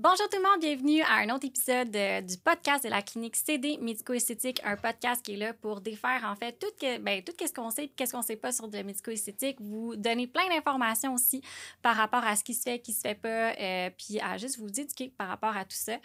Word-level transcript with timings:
Bonjour 0.00 0.28
tout 0.28 0.36
le 0.36 0.48
monde, 0.48 0.60
bienvenue 0.60 1.02
à 1.02 1.14
un 1.24 1.34
autre 1.34 1.44
épisode 1.44 1.90
du 1.90 2.38
podcast 2.38 2.84
de 2.84 2.88
la 2.88 3.02
clinique 3.02 3.34
CD 3.34 3.78
médico-esthétique, 3.78 4.60
un 4.64 4.76
podcast 4.76 5.20
qui 5.24 5.32
est 5.32 5.36
là 5.36 5.54
pour 5.54 5.80
défaire 5.80 6.20
en 6.24 6.36
fait 6.36 6.52
tout, 6.52 6.68
que, 6.80 6.98
ben, 6.98 7.20
tout 7.20 7.32
ce 7.44 7.52
qu'on 7.52 7.68
sait 7.70 7.86
et 7.86 7.88
qu'est-ce 7.88 8.12
qu'on 8.12 8.22
sait 8.22 8.36
pas 8.36 8.52
sur 8.52 8.68
le 8.68 8.82
médico-esthétique, 8.84 9.56
vous 9.60 9.96
donner 9.96 10.28
plein 10.28 10.48
d'informations 10.50 11.14
aussi 11.14 11.42
par 11.82 11.96
rapport 11.96 12.24
à 12.24 12.36
ce 12.36 12.44
qui 12.44 12.54
se 12.54 12.62
fait, 12.62 12.78
qui 12.78 12.92
se 12.92 13.00
fait 13.00 13.16
pas, 13.16 13.54
euh, 13.58 13.90
puis 13.90 14.20
à 14.20 14.38
juste 14.38 14.60
vous 14.60 14.68
éduquer 14.68 15.12
par 15.18 15.26
rapport 15.26 15.56
à 15.56 15.64
tout 15.64 15.76
ça. 15.76 15.96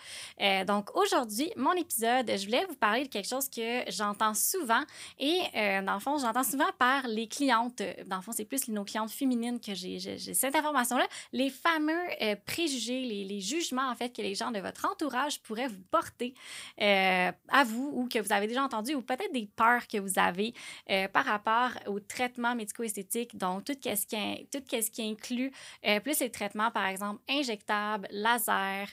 Euh, 0.41 0.66
donc 0.66 0.89
aujourd'hui, 0.98 1.52
mon 1.55 1.73
épisode, 1.73 2.32
je 2.36 2.46
voulais 2.46 2.66
vous 2.68 2.75
parler 2.75 3.04
de 3.04 3.10
quelque 3.10 3.30
chose 3.30 3.48
que 3.48 3.84
j'entends 3.91 4.34
souvent 4.34 4.82
et 5.20 5.39
euh, 5.55 5.84
dans 5.84 5.94
le 5.94 6.00
fond, 6.00 6.18
j'entends 6.18 6.44
souvent 6.44 6.71
par 6.80 7.07
les 7.07 7.28
clientes, 7.28 7.84
dans 8.07 8.16
le 8.16 8.21
fond, 8.23 8.32
c'est 8.32 8.46
plus 8.46 8.68
nos 8.70 8.86
clientes 8.86 9.12
féminines 9.12 9.60
que 9.60 9.75
j'ai 9.75 10.00
cette 10.18 10.55
information-là, 10.55 11.05
les 11.32 11.52
fameux 11.52 12.02
préjugés, 12.48 13.02
les, 13.02 13.23
les 13.25 13.39
jugements 13.39 13.82
en 13.89 13.95
fait 13.95 14.15
que 14.15 14.21
les 14.21 14.36
gens 14.36 14.52
de 14.52 14.59
votre 14.59 14.86
entourage 14.86 15.41
pourraient 15.41 15.67
vous 15.67 15.84
porter 15.91 16.34
euh, 16.81 17.31
à 17.49 17.63
vous 17.63 17.91
ou 17.94 18.08
que 18.08 18.20
vous 18.20 18.31
avez 18.31 18.48
déjà 18.48 18.63
entendu 18.63 18.94
ou 18.95 19.02
peut-être 19.02 19.31
des 19.34 19.49
peurs 19.55 19.88
que 19.88 19.98
vous 19.98 20.17
avez 20.17 20.53
euh, 20.89 21.08
par 21.08 21.25
rapport 21.25 21.71
au 21.88 21.99
traitement 21.99 22.55
médico-esthétique. 22.55 23.38
Donc, 23.38 23.66
tout 23.66 23.73
ce 23.73 24.05
qui, 24.05 24.48
tout 24.48 24.63
ce 24.70 24.91
qui 24.91 25.09
inclut 25.09 25.52
euh, 25.85 25.99
plus 25.99 26.20
les 26.20 26.31
traitements, 26.31 26.72
par 26.72 26.88
exemple, 26.88 27.22
injectables, 27.30 28.08
laser, 28.11 28.88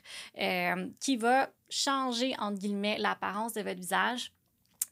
qui 1.01 1.17
va 1.17 1.51
changer, 1.69 2.35
entre 2.39 2.59
guillemets, 2.59 2.99
l'apparence 2.99 3.53
de 3.53 3.63
votre 3.63 3.79
visage 3.79 4.33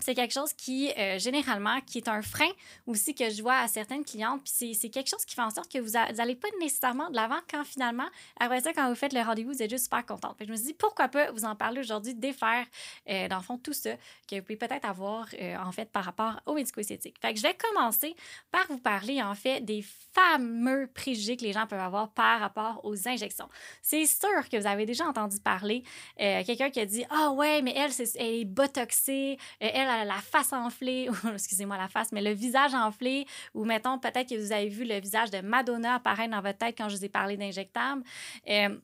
c'est 0.01 0.15
quelque 0.15 0.33
chose 0.33 0.52
qui, 0.52 0.93
euh, 0.97 1.19
généralement, 1.19 1.80
qui 1.80 1.98
est 1.98 2.09
un 2.09 2.23
frein 2.23 2.51
aussi 2.87 3.15
que 3.15 3.30
je 3.30 3.43
vois 3.43 3.59
à 3.59 3.69
certaines 3.69 4.05
clientes. 4.05 4.41
Puis 4.45 4.74
c'est 4.74 4.91
quelque 4.91 5.09
chose 5.09 5.24
qui 5.24 5.34
fait 5.34 5.43
en 5.43 5.51
sorte 5.51 5.71
que 5.71 5.79
vous 5.79 5.91
n'allez 5.91 6.37
pas 6.37 6.48
nécessairement 6.61 7.11
de 7.11 7.16
l'avant 7.16 7.41
quand 7.51 7.65
finalement, 7.65 8.07
après 8.38 8.61
ça, 8.61 8.73
quand 8.73 8.88
vous 8.88 8.95
faites 8.95 9.12
le 9.12 9.21
rendez-vous, 9.21 9.52
vous 9.52 9.62
êtes 9.62 9.71
juste 9.71 9.84
super 9.84 10.07
contente. 10.07 10.37
je 10.41 10.51
me 10.51 10.57
suis 10.57 10.66
dit, 10.66 10.74
pourquoi 10.74 11.09
pas 11.09 11.33
vous 11.33 11.45
en 11.45 11.57
parler 11.57 11.80
aujourd'hui, 11.80 12.15
défaire, 12.15 12.65
euh, 13.09 13.27
dans 13.27 13.38
le 13.38 13.43
fond, 13.43 13.59
tout 13.59 13.73
ça 13.73 13.90
que 14.29 14.37
vous 14.37 14.43
pouvez 14.43 14.57
peut-être 14.57 14.85
avoir, 14.85 15.27
euh, 15.40 15.57
en 15.57 15.73
fait, 15.73 15.90
par 15.90 16.05
rapport 16.05 16.40
au 16.46 16.55
médico-esthétique. 16.55 17.16
Fait 17.21 17.33
que 17.33 17.38
je 17.40 17.43
vais 17.43 17.55
commencer 17.55 18.15
par 18.52 18.66
vous 18.68 18.79
parler, 18.79 19.21
en 19.21 19.35
fait, 19.35 19.60
des 19.62 19.85
fameux 20.12 20.88
préjugés 20.95 21.37
que 21.37 21.45
les 21.45 21.52
gens 21.52 21.66
peuvent 21.66 21.80
avoir 21.80 22.10
par 22.10 22.38
rapport 22.38 22.80
aux 22.85 23.09
injections. 23.09 23.49
C'est 23.83 24.07
sûr 24.07 24.49
que 24.49 24.57
vous 24.57 24.66
avez 24.66 24.87
déjà 24.87 25.07
entendu 25.07 25.38
parler 25.40 25.83
quelqu'un 26.16 26.71
qui 26.71 26.80
a 26.80 26.87
dit, 26.87 27.05
ah 27.10 27.30
ouais, 27.33 27.62
mais 27.62 27.73
elle, 27.77 27.93
c'est 27.93 28.09
elle 28.16 28.35
est 28.35 28.45
botoxée, 28.45 29.38
elle, 29.60 29.87
la 30.04 30.20
face 30.20 30.52
enflée, 30.52 31.08
ou 31.24 31.28
excusez-moi 31.28 31.76
la 31.76 31.88
face, 31.88 32.12
mais 32.12 32.22
le 32.22 32.32
visage 32.32 32.74
enflé, 32.74 33.26
ou 33.54 33.64
mettons 33.64 33.98
peut-être 33.98 34.28
que 34.28 34.34
vous 34.34 34.52
avez 34.52 34.68
vu 34.68 34.84
le 34.84 35.00
visage 35.00 35.30
de 35.30 35.40
Madonna 35.40 35.96
apparaître 35.96 36.30
dans 36.30 36.42
votre 36.42 36.58
tête 36.58 36.76
quand 36.76 36.88
je 36.88 36.96
vous 36.96 37.04
ai 37.04 37.08
parlé 37.08 37.36
d'injectable. 37.36 38.02
Euh, 38.48 38.78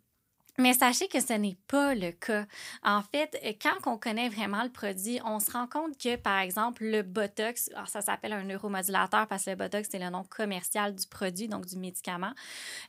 mais 0.57 0.73
sachez 0.73 1.09
que 1.09 1.21
ce 1.21 1.33
n'est 1.33 1.59
pas 1.67 1.95
le 1.95 2.13
cas. 2.13 2.47
En 2.85 3.03
fait, 3.03 3.37
quand 3.61 3.91
on 3.91 3.99
connaît 3.99 4.29
vraiment 4.29 4.63
le 4.63 4.71
produit, 4.71 5.19
on 5.25 5.41
se 5.41 5.51
rend 5.51 5.67
compte 5.67 5.99
que, 5.99 6.15
par 6.15 6.39
exemple, 6.39 6.85
le 6.85 7.03
Botox, 7.03 7.71
ça 7.87 8.03
s'appelle 8.03 8.33
un 8.33 8.45
neuromodulateur 8.45 9.27
parce 9.27 9.47
que 9.47 9.51
le 9.51 9.57
Botox, 9.57 9.89
c'est 9.91 9.99
le 9.99 10.11
nom 10.11 10.23
commercial 10.23 10.95
du 10.95 11.07
produit, 11.09 11.49
donc 11.49 11.67
du 11.67 11.77
médicament. 11.77 12.33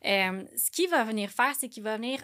Euh, 0.05 0.43
ce 0.55 0.69
qu'il 0.69 0.89
va 0.89 1.03
venir 1.03 1.31
faire, 1.31 1.53
c'est 1.59 1.67
qu'il 1.67 1.81
va 1.81 1.97
venir 1.97 2.19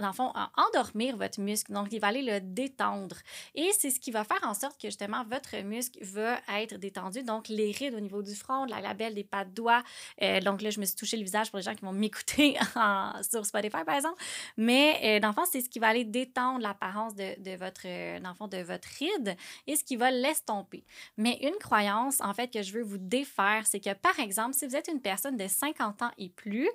dans 0.00 0.06
le 0.06 0.12
fond, 0.12 0.32
endormir 0.56 1.16
votre 1.16 1.40
muscle. 1.40 1.72
Donc, 1.72 1.88
il 1.92 2.00
va 2.00 2.08
aller 2.08 2.22
le 2.22 2.40
détendre. 2.40 3.16
Et 3.54 3.70
c'est 3.78 3.90
ce 3.90 4.00
qui 4.00 4.10
va 4.10 4.24
faire 4.24 4.40
en 4.42 4.54
sorte 4.54 4.80
que 4.80 4.88
justement 4.88 5.24
votre 5.24 5.56
muscle 5.62 5.98
va 6.02 6.38
être 6.60 6.76
détendu. 6.78 7.22
Donc, 7.22 7.48
les 7.48 7.72
rides 7.72 7.94
au 7.94 8.00
niveau 8.00 8.22
du 8.22 8.34
front, 8.34 8.64
la 8.64 8.80
labelle 8.80 9.14
des 9.14 9.24
pas 9.24 9.44
de 9.44 9.50
doigts. 9.50 9.82
Euh, 10.20 10.40
donc 10.40 10.62
là, 10.62 10.70
je 10.70 10.80
me 10.80 10.84
suis 10.84 10.96
touché 10.96 11.16
le 11.16 11.24
visage 11.24 11.50
pour 11.50 11.58
les 11.58 11.62
gens 11.62 11.74
qui 11.74 11.84
vont 11.84 11.92
m'écouter 11.92 12.56
sur 13.30 13.44
Spotify, 13.44 13.84
par 13.84 13.94
exemple. 13.94 14.22
Mais 14.56 15.00
euh, 15.04 15.20
dans 15.20 15.28
le 15.28 15.34
fond, 15.34 15.44
c'est 15.50 15.60
ce 15.60 15.68
qui 15.68 15.78
va 15.78 15.88
aller 15.88 16.04
détendre 16.04 16.60
l'apparence 16.60 17.14
de, 17.14 17.40
de, 17.40 17.56
votre, 17.56 17.82
euh, 17.86 18.20
dans 18.20 18.30
le 18.30 18.34
fond, 18.34 18.48
de 18.48 18.58
votre 18.58 18.88
ride 18.98 19.36
et 19.66 19.76
ce 19.76 19.84
qui 19.84 19.96
va 19.96 20.10
l'estomper. 20.10 20.84
Mais 21.16 21.38
une 21.42 21.56
croyance, 21.58 22.20
en 22.20 22.34
fait, 22.34 22.48
que 22.52 22.62
je 22.62 22.72
veux 22.72 22.82
vous 22.82 22.98
défaire, 22.98 23.66
c'est 23.66 23.80
que, 23.80 23.94
par 23.94 24.18
exemple, 24.18 24.54
si 24.54 24.66
vous 24.66 24.76
êtes 24.76 24.88
une 24.88 25.00
personne 25.00 25.36
de 25.36 25.46
50 25.46 26.02
ans 26.02 26.10
et 26.18 26.28
plus 26.28 26.68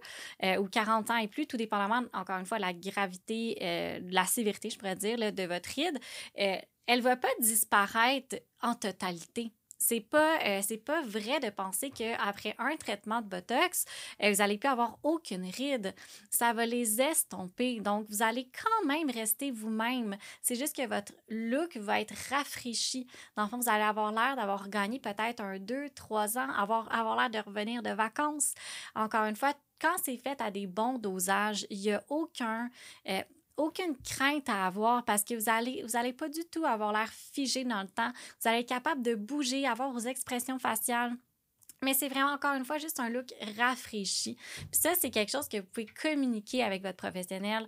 ou 0.60 0.68
40 0.68 1.12
ans 1.12 1.18
et 1.18 1.28
plus, 1.28 1.48
tout 1.48 1.58
dépendamment, 1.58 2.04
encore 2.14 2.38
une 2.38 2.46
fois, 2.46 2.60
la 2.60 2.74
gravité, 2.98 3.58
euh, 3.62 4.00
la 4.10 4.26
sévérité, 4.26 4.70
je 4.70 4.78
pourrais 4.78 4.96
dire, 4.96 5.18
de 5.32 5.44
votre 5.44 5.70
ride, 5.70 6.00
euh, 6.40 6.58
elle 6.88 7.00
ne 7.00 7.04
va 7.04 7.16
pas 7.16 7.28
disparaître 7.40 8.36
en 8.62 8.74
totalité. 8.74 9.52
C'est 9.80 10.00
pas, 10.02 10.40
euh, 10.44 10.62
pas 10.84 11.04
vrai 11.04 11.40
de 11.40 11.52
penser 11.52 11.92
qu'après 11.92 12.56
un 12.58 12.76
traitement 12.78 13.22
de 13.22 13.28
Botox, 13.28 13.86
vous 14.20 14.38
n'allez 14.38 14.58
plus 14.58 14.70
avoir 14.70 14.98
aucune 15.04 15.46
ride. 15.46 15.94
Ça 16.32 16.52
va 16.54 16.66
les 16.66 17.00
estomper. 17.00 17.80
Donc, 17.80 18.08
vous 18.10 18.24
allez 18.24 18.50
quand 18.50 18.88
même 18.88 19.12
rester 19.12 19.52
vous-même. 19.52 20.18
C'est 20.42 20.56
juste 20.56 20.76
que 20.76 20.88
votre 20.88 21.14
look 21.30 21.78
va 21.78 22.02
être 22.02 22.16
rafraîchi. 22.32 23.06
Dans 23.36 23.44
le 23.44 23.50
fond, 23.50 23.60
vous 23.60 23.70
allez 23.70 23.84
avoir 23.84 24.12
l'air 24.12 24.36
d'avoir 24.36 24.68
gagné 24.68 25.00
peut-être 25.00 25.42
un, 25.42 25.60
deux, 25.60 25.92
trois 25.92 26.40
ans, 26.40 26.50
avoir, 26.58 26.92
avoir 26.92 27.16
l'air 27.16 27.30
de 27.30 27.48
revenir 27.48 27.84
de 27.84 27.92
vacances. 27.92 28.56
Encore 28.96 29.26
une 29.26 29.36
fois, 29.36 29.54
quand 29.80 29.96
c'est 30.04 30.18
fait 30.18 30.40
à 30.42 30.52
des 30.52 30.68
bons 30.68 30.98
dosages, 30.98 31.66
il 31.70 31.80
n'y 31.80 31.92
a 31.92 32.04
aucun, 32.10 32.70
euh, 33.08 33.22
aucune 33.58 33.96
crainte 33.98 34.50
à 34.50 34.68
avoir 34.68 35.04
parce 35.06 35.24
que 35.24 35.34
vous 35.34 35.46
n'allez 35.46 35.84
vous 35.84 35.96
allez 35.96 36.14
pas 36.14 36.30
du 36.30 36.46
tout 36.46 36.66
avoir 36.66 36.92
l'air 36.92 37.12
figé 37.12 37.64
dans 37.64 37.82
le 37.82 37.90
temps. 37.90 38.12
Vous 38.42 38.48
allez 38.48 38.60
être 38.60 38.70
capable 38.70 39.02
de 39.02 39.16
bouger, 39.16 39.68
avoir 39.68 39.92
vos 39.92 40.00
expressions 40.00 40.60
faciales 40.60 41.16
mais 41.84 41.94
c'est 41.94 42.10
vraiment 42.10 42.32
encore 42.32 42.56
une 42.56 42.66
fois 42.66 42.78
juste 42.78 43.00
un 43.00 43.10
look 43.10 43.34
rafraîchi. 43.58 44.36
Puis 44.36 44.80
ça, 44.82 44.94
c'est 44.96 45.12
quelque 45.12 45.30
chose 45.30 45.48
que 45.48 45.58
vous 45.58 45.68
pouvez 45.68 45.86
communiquer 45.86 46.64
avec 46.64 46.82
votre 46.82 46.98
professionnel 46.98 47.68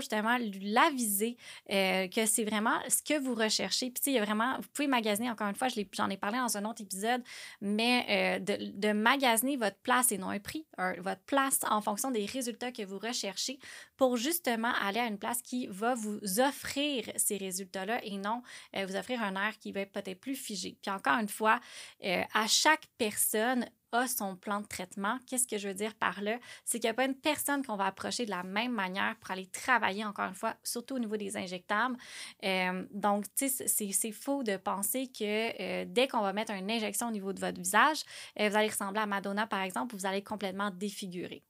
justement 0.00 0.38
l'aviser 0.60 1.36
euh, 1.70 2.08
que 2.08 2.26
c'est 2.26 2.44
vraiment 2.44 2.78
ce 2.88 3.02
que 3.02 3.18
vous 3.18 3.34
recherchez. 3.34 3.90
Puis 3.90 4.02
il 4.06 4.12
y 4.14 4.18
a 4.18 4.24
vraiment, 4.24 4.56
vous 4.56 4.68
pouvez 4.72 4.88
magasiner, 4.88 5.30
encore 5.30 5.48
une 5.48 5.54
fois, 5.54 5.68
j'en 5.68 6.10
ai, 6.10 6.16
parlé 6.16 6.38
dans 6.38 6.56
un 6.56 6.64
autre 6.64 6.82
épisode, 6.82 7.22
mais 7.60 8.06
euh, 8.08 8.38
de, 8.38 8.70
de, 8.74 8.92
magasiner 8.92 9.56
votre 9.56 9.78
place 9.78 10.12
et 10.12 10.18
non 10.18 10.30
un 10.30 10.38
prix, 10.38 10.66
votre 10.98 11.22
place 11.22 11.60
en 11.70 11.80
fonction 11.80 12.10
des 12.10 12.26
résultats 12.26 12.72
que 12.72 12.82
vous 12.82 12.98
recherchez 12.98 13.58
pour 13.96 14.16
justement 14.16 14.72
aller 14.82 15.00
à 15.00 15.06
une 15.06 15.18
place 15.18 15.42
qui 15.42 15.66
va 15.68 15.94
vous 15.94 16.18
offrir 16.40 17.04
ces 17.16 17.36
résultats-là 17.36 18.04
et 18.04 18.16
non 18.16 18.42
euh, 18.76 18.86
vous 18.86 18.96
offrir 18.96 19.22
un 19.22 19.34
air 19.36 19.58
qui 19.58 19.72
va 19.72 19.80
être 19.80 19.92
peut-être 19.92 20.20
plus 20.20 20.36
figé. 20.36 20.76
Puis 20.82 20.90
encore 20.90 21.18
une 21.18 21.28
fois, 21.28 21.60
à 22.02 22.46
chaque 22.46 22.86
personne, 22.96 23.66
a 23.92 24.06
son 24.06 24.36
plan 24.36 24.60
de 24.60 24.66
traitement. 24.66 25.18
Qu'est-ce 25.26 25.46
que 25.46 25.58
je 25.58 25.68
veux 25.68 25.74
dire 25.74 25.94
par 25.94 26.20
là? 26.20 26.38
C'est 26.64 26.78
qu'il 26.78 26.88
n'y 26.88 26.92
a 26.92 26.94
pas 26.94 27.04
une 27.04 27.14
personne 27.14 27.64
qu'on 27.64 27.76
va 27.76 27.86
approcher 27.86 28.24
de 28.24 28.30
la 28.30 28.42
même 28.42 28.72
manière 28.72 29.16
pour 29.20 29.30
aller 29.30 29.46
travailler, 29.46 30.04
encore 30.04 30.26
une 30.26 30.34
fois, 30.34 30.54
surtout 30.62 30.96
au 30.96 30.98
niveau 30.98 31.16
des 31.16 31.36
injectables. 31.36 31.96
Euh, 32.44 32.84
donc, 32.90 33.26
tu 33.34 33.48
sais, 33.48 33.66
c'est 33.92 34.12
faux 34.12 34.42
de 34.42 34.56
penser 34.56 35.08
que 35.08 35.22
euh, 35.60 35.84
dès 35.86 36.08
qu'on 36.08 36.20
va 36.20 36.32
mettre 36.32 36.52
une 36.52 36.70
injection 36.70 37.08
au 37.08 37.12
niveau 37.12 37.32
de 37.32 37.40
votre 37.40 37.58
visage, 37.58 38.02
euh, 38.40 38.48
vous 38.48 38.56
allez 38.56 38.68
ressembler 38.68 39.00
à 39.00 39.06
Madonna, 39.06 39.46
par 39.46 39.62
exemple, 39.62 39.96
vous 39.96 40.06
allez 40.06 40.22
complètement 40.22 40.70
défigurer. 40.70 41.42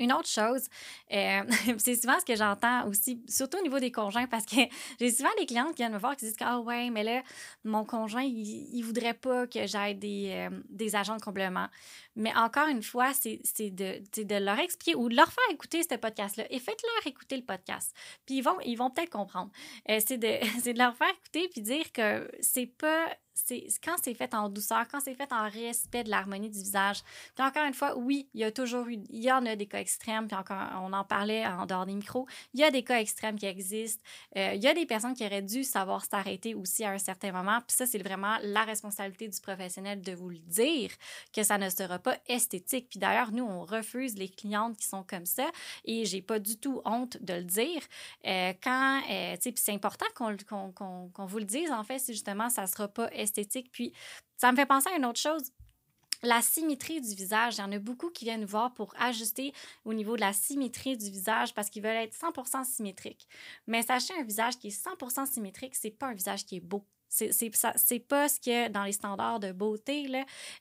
Une 0.00 0.12
autre 0.12 0.28
chose, 0.28 0.66
euh, 1.12 1.42
c'est 1.78 1.94
souvent 1.94 2.18
ce 2.18 2.24
que 2.24 2.34
j'entends 2.34 2.88
aussi, 2.88 3.22
surtout 3.28 3.58
au 3.58 3.62
niveau 3.62 3.78
des 3.78 3.92
conjoints, 3.92 4.26
parce 4.26 4.46
que 4.46 4.56
j'ai 5.00 5.10
souvent 5.10 5.30
des 5.38 5.46
clientes 5.46 5.70
qui 5.70 5.82
viennent 5.82 5.92
me 5.92 5.98
voir 5.98 6.16
qui 6.16 6.24
disent 6.24 6.36
Ah 6.40 6.58
ouais, 6.58 6.90
mais 6.90 7.04
là, 7.04 7.22
mon 7.64 7.84
conjoint, 7.84 8.22
il, 8.22 8.80
ne 8.80 8.84
voudrait 8.84 9.14
pas 9.14 9.46
que 9.46 9.66
j'aille 9.66 9.94
des, 9.94 10.30
euh, 10.32 10.50
des 10.70 10.96
agents 10.96 11.16
de 11.16 11.22
complément. 11.22 11.68
Mais 12.16 12.34
encore 12.34 12.66
une 12.66 12.82
fois, 12.82 13.12
c'est 13.14 13.70
de, 13.70 14.02
de 14.22 14.44
leur 14.44 14.58
expliquer 14.58 14.96
ou 14.96 15.08
de 15.08 15.14
leur 15.14 15.30
faire 15.30 15.44
écouter 15.52 15.82
ce 15.82 15.94
podcast-là 15.96 16.44
et 16.50 16.58
faites-leur 16.58 17.06
écouter 17.06 17.36
le 17.36 17.44
podcast. 17.44 17.94
Puis 18.26 18.36
ils 18.36 18.42
vont, 18.42 18.58
ils 18.64 18.76
vont 18.76 18.90
peut-être 18.90 19.10
comprendre. 19.10 19.50
Euh, 19.88 20.00
c'est 20.04 20.18
de, 20.18 20.26
de 20.72 20.78
leur 20.78 20.96
faire 20.96 21.10
écouter 21.10 21.48
puis 21.52 21.60
dire 21.60 21.92
que 21.92 22.30
c'est 22.40 22.66
pas 22.66 23.06
quand 23.82 23.96
c'est 24.02 24.14
fait 24.14 24.34
en 24.34 24.48
douceur, 24.48 24.86
quand 24.88 25.00
c'est 25.00 25.14
fait 25.14 25.32
en 25.32 25.48
respect 25.48 26.04
de 26.04 26.10
l'harmonie 26.10 26.50
du 26.50 26.58
visage. 26.58 27.02
Puis 27.34 27.44
encore 27.44 27.64
une 27.64 27.74
fois, 27.74 27.96
oui, 27.96 28.28
il 28.34 28.40
y 28.40 28.44
a 28.44 28.52
toujours 28.52 28.86
eu, 28.86 28.98
il 29.08 29.22
y 29.22 29.32
en 29.32 29.44
a 29.46 29.56
des 29.56 29.66
cas 29.66 29.78
extrêmes, 29.78 30.26
puis 30.26 30.36
encore, 30.36 30.62
on 30.82 30.92
en 30.92 31.04
parlait 31.04 31.46
en 31.46 31.66
dehors 31.66 31.86
des 31.86 31.94
micros, 31.94 32.26
il 32.54 32.60
y 32.60 32.64
a 32.64 32.70
des 32.70 32.82
cas 32.82 33.00
extrêmes 33.00 33.38
qui 33.38 33.46
existent. 33.46 34.02
Euh, 34.36 34.52
il 34.54 34.62
y 34.62 34.68
a 34.68 34.74
des 34.74 34.86
personnes 34.86 35.14
qui 35.14 35.24
auraient 35.24 35.42
dû 35.42 35.64
savoir 35.64 36.04
s'arrêter 36.04 36.54
aussi 36.54 36.84
à 36.84 36.90
un 36.90 36.98
certain 36.98 37.32
moment. 37.32 37.60
Puis 37.66 37.76
ça, 37.76 37.86
c'est 37.86 38.02
vraiment 38.02 38.36
la 38.42 38.64
responsabilité 38.64 39.28
du 39.28 39.40
professionnel 39.40 40.00
de 40.00 40.12
vous 40.12 40.30
le 40.30 40.38
dire, 40.38 40.90
que 41.32 41.42
ça 41.42 41.58
ne 41.58 41.68
sera 41.70 41.98
pas 41.98 42.16
esthétique. 42.26 42.88
Puis 42.90 42.98
d'ailleurs, 42.98 43.32
nous, 43.32 43.44
on 43.44 43.64
refuse 43.64 44.16
les 44.16 44.28
clientes 44.28 44.76
qui 44.76 44.86
sont 44.86 45.02
comme 45.02 45.26
ça 45.26 45.50
et 45.84 46.04
j'ai 46.04 46.22
pas 46.22 46.38
du 46.38 46.56
tout 46.56 46.80
honte 46.84 47.16
de 47.22 47.34
le 47.34 47.44
dire. 47.44 47.82
Euh, 48.26 48.52
quand, 48.62 49.00
euh, 49.10 49.34
tu 49.36 49.42
sais, 49.42 49.52
puis 49.52 49.62
c'est 49.64 49.72
important 49.72 50.06
qu'on 50.14 51.26
vous 51.26 51.38
le 51.38 51.44
dise, 51.44 51.70
en 51.70 51.84
fait, 51.84 51.98
si 51.98 52.12
justement 52.12 52.50
ça 52.50 52.66
sera 52.66 52.88
pas 52.88 53.08
esthétique 53.12 53.19
esthétique. 53.20 53.70
Puis 53.72 53.92
ça 54.36 54.50
me 54.52 54.56
fait 54.56 54.66
penser 54.66 54.88
à 54.90 54.96
une 54.96 55.06
autre 55.06 55.20
chose. 55.20 55.52
La 56.22 56.42
symétrie 56.42 57.00
du 57.00 57.14
visage, 57.14 57.56
il 57.56 57.60
y 57.60 57.64
en 57.64 57.72
a 57.72 57.78
beaucoup 57.78 58.10
qui 58.10 58.26
viennent 58.26 58.44
voir 58.44 58.74
pour 58.74 58.94
ajuster 58.98 59.54
au 59.86 59.94
niveau 59.94 60.16
de 60.16 60.20
la 60.20 60.34
symétrie 60.34 60.98
du 60.98 61.10
visage 61.10 61.54
parce 61.54 61.70
qu'ils 61.70 61.82
veulent 61.82 61.96
être 61.96 62.14
100% 62.14 62.64
symétriques. 62.64 63.26
Mais 63.66 63.82
sachez, 63.82 64.12
un 64.18 64.24
visage 64.24 64.58
qui 64.58 64.68
est 64.68 64.84
100% 64.84 65.26
symétrique, 65.26 65.74
c'est 65.74 65.90
pas 65.90 66.08
un 66.08 66.14
visage 66.14 66.44
qui 66.44 66.56
est 66.56 66.60
beau 66.60 66.84
C'est, 67.10 67.50
pas 68.08 68.28
ce 68.28 68.50
a 68.50 68.68
dans 68.68 68.84
les 68.84 68.92
standards 68.92 69.40
de 69.40 69.50
beauté. 69.50 70.06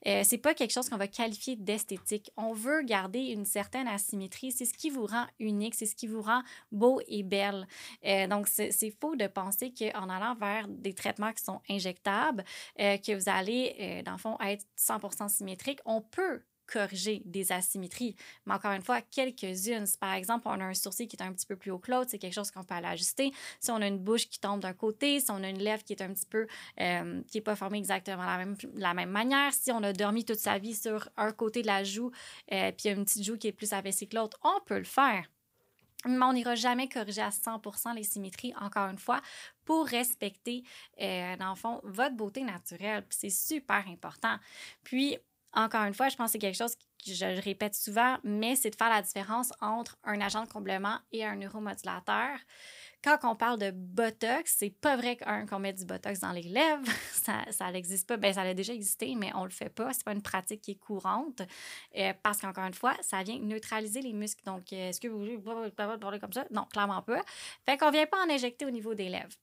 Euh, 0.07 0.21
c'est 0.23 0.39
pas 0.39 0.55
quelque 0.55 0.71
chose 0.71 0.89
qu'on 0.89 0.97
va 0.97 1.07
qualifier 1.07 1.55
d'esthétique. 1.55 2.31
On 2.37 2.53
veut 2.53 2.81
garder 2.81 3.19
une 3.19 3.45
certaine 3.45 3.87
asymétrie. 3.87 4.51
C'est 4.51 4.65
ce 4.65 4.73
qui 4.73 4.89
vous 4.89 5.05
rend 5.05 5.25
unique, 5.39 5.75
c'est 5.75 5.85
ce 5.85 5.95
qui 5.95 6.07
vous 6.07 6.23
rend 6.23 6.41
beau 6.71 7.01
et 7.07 7.21
belle. 7.21 7.67
Euh, 8.03 8.27
donc, 8.27 8.47
c'est, 8.47 8.71
faux 8.99 9.15
de 9.15 9.27
penser 9.27 9.71
qu'en 9.71 10.09
allant 10.09 10.35
vers 10.35 10.67
des 10.67 10.93
traitements 10.93 11.31
qui 11.31 11.43
sont 11.43 11.61
injectables, 11.69 12.43
euh, 12.79 12.97
que 12.97 13.15
vous 13.15 13.29
allez, 13.29 14.01
dans 14.03 14.13
le 14.13 14.17
fond, 14.17 14.37
être 14.41 14.65
100% 14.75 15.29
symétrique. 15.29 15.79
On 15.85 16.01
peut 16.01 16.41
corriger 16.71 17.21
des 17.25 17.51
asymétries. 17.51 18.15
Mais 18.45 18.53
encore 18.53 18.71
une 18.71 18.81
fois, 18.81 19.01
quelques-unes. 19.01 19.85
Par 19.99 20.13
exemple, 20.13 20.47
on 20.47 20.59
a 20.59 20.65
un 20.65 20.73
sourcil 20.73 21.07
qui 21.07 21.15
est 21.15 21.23
un 21.23 21.33
petit 21.33 21.45
peu 21.45 21.55
plus 21.55 21.71
haut 21.71 21.79
que 21.79 21.91
l'autre, 21.91 22.11
c'est 22.11 22.19
quelque 22.19 22.33
chose 22.33 22.51
qu'on 22.51 22.63
peut 22.63 22.75
aller 22.75 22.87
ajuster. 22.87 23.31
Si 23.59 23.71
on 23.71 23.77
a 23.77 23.87
une 23.87 23.99
bouche 23.99 24.29
qui 24.29 24.39
tombe 24.39 24.59
d'un 24.61 24.73
côté, 24.73 25.19
si 25.19 25.31
on 25.31 25.43
a 25.43 25.49
une 25.49 25.59
lèvre 25.59 25.83
qui 25.83 25.93
est 25.93 26.01
un 26.01 26.13
petit 26.13 26.25
peu, 26.25 26.47
euh, 26.79 27.21
qui 27.27 27.37
n'est 27.37 27.41
pas 27.41 27.55
formée 27.55 27.77
exactement 27.77 28.25
la 28.25 28.37
même, 28.37 28.55
la 28.75 28.93
même 28.93 29.09
manière, 29.09 29.53
si 29.53 29.71
on 29.71 29.83
a 29.83 29.93
dormi 29.93 30.25
toute 30.25 30.39
sa 30.39 30.57
vie 30.57 30.75
sur 30.75 31.09
un 31.17 31.31
côté 31.31 31.61
de 31.61 31.67
la 31.67 31.83
joue, 31.83 32.11
euh, 32.51 32.71
puis 32.71 32.89
une 32.89 33.05
petite 33.05 33.23
joue 33.23 33.37
qui 33.37 33.47
est 33.47 33.51
plus 33.51 33.73
abaissée 33.73 34.07
que 34.07 34.15
l'autre, 34.15 34.39
on 34.43 34.59
peut 34.65 34.77
le 34.77 34.83
faire. 34.83 35.25
Mais 36.05 36.23
on 36.23 36.31
n'ira 36.31 36.55
jamais 36.55 36.87
corriger 36.87 37.21
à 37.21 37.29
100% 37.29 37.93
les 37.93 38.03
symétries, 38.03 38.53
encore 38.61 38.89
une 38.89 38.97
fois, 38.97 39.21
pour 39.65 39.85
respecter, 39.85 40.63
euh, 41.01 41.35
dans 41.35 41.49
le 41.49 41.55
fond, 41.55 41.81
votre 41.83 42.15
beauté 42.15 42.43
naturelle. 42.43 43.03
C'est 43.09 43.29
super 43.29 43.85
important. 43.87 44.37
Puis, 44.83 45.17
encore 45.53 45.83
une 45.83 45.93
fois, 45.93 46.09
je 46.09 46.15
pense 46.15 46.27
que 46.27 46.31
c'est 46.33 46.39
quelque 46.39 46.57
chose 46.57 46.75
que 46.75 47.13
je 47.13 47.41
répète 47.41 47.75
souvent, 47.75 48.17
mais 48.23 48.55
c'est 48.55 48.69
de 48.69 48.75
faire 48.75 48.89
la 48.89 49.01
différence 49.01 49.51
entre 49.61 49.97
un 50.03 50.19
agent 50.21 50.43
de 50.43 50.49
comblement 50.49 50.97
et 51.11 51.25
un 51.25 51.35
neuromodulateur. 51.35 52.37
Quand 53.01 53.17
on 53.23 53.35
parle 53.35 53.57
de 53.59 53.71
Botox, 53.71 54.55
c'est 54.57 54.71
pas 54.71 54.97
vrai 54.97 55.17
qu'on 55.49 55.59
met 55.59 55.71
du 55.71 55.85
Botox 55.85 56.19
dans 56.19 56.33
les 56.33 56.43
lèvres. 56.43 56.83
Ça, 57.13 57.45
ça 57.51 57.71
n'existe 57.71 58.07
pas. 58.07 58.17
Ben, 58.17 58.33
ça 58.33 58.41
a 58.41 58.53
déjà 58.53 58.73
existé, 58.73 59.13
mais 59.15 59.31
on 59.35 59.43
le 59.43 59.51
fait 59.51 59.69
pas. 59.69 59.93
C'est 59.93 60.03
pas 60.03 60.13
une 60.13 60.21
pratique 60.21 60.61
qui 60.61 60.71
est 60.71 60.79
courante. 60.79 61.41
Euh, 61.97 62.13
parce 62.23 62.39
qu'encore 62.41 62.65
une 62.65 62.73
fois, 62.73 62.95
ça 63.01 63.21
vient 63.23 63.37
neutraliser 63.39 64.01
les 64.01 64.13
muscles. 64.13 64.43
Donc, 64.45 64.73
euh, 64.73 64.89
est-ce 64.89 64.99
que 64.99 65.07
vous 65.07 65.19
voulez 65.19 65.37
parler 65.37 66.19
comme 66.19 66.33
ça? 66.33 66.45
Non, 66.49 66.65
clairement 66.65 67.01
pas. 67.01 67.21
Fait 67.65 67.77
qu'on 67.77 67.91
vient 67.91 68.05
pas 68.05 68.25
en 68.25 68.29
injecter 68.29 68.65
au 68.65 68.71
niveau 68.71 68.95
des 68.95 69.09
lèvres. 69.09 69.35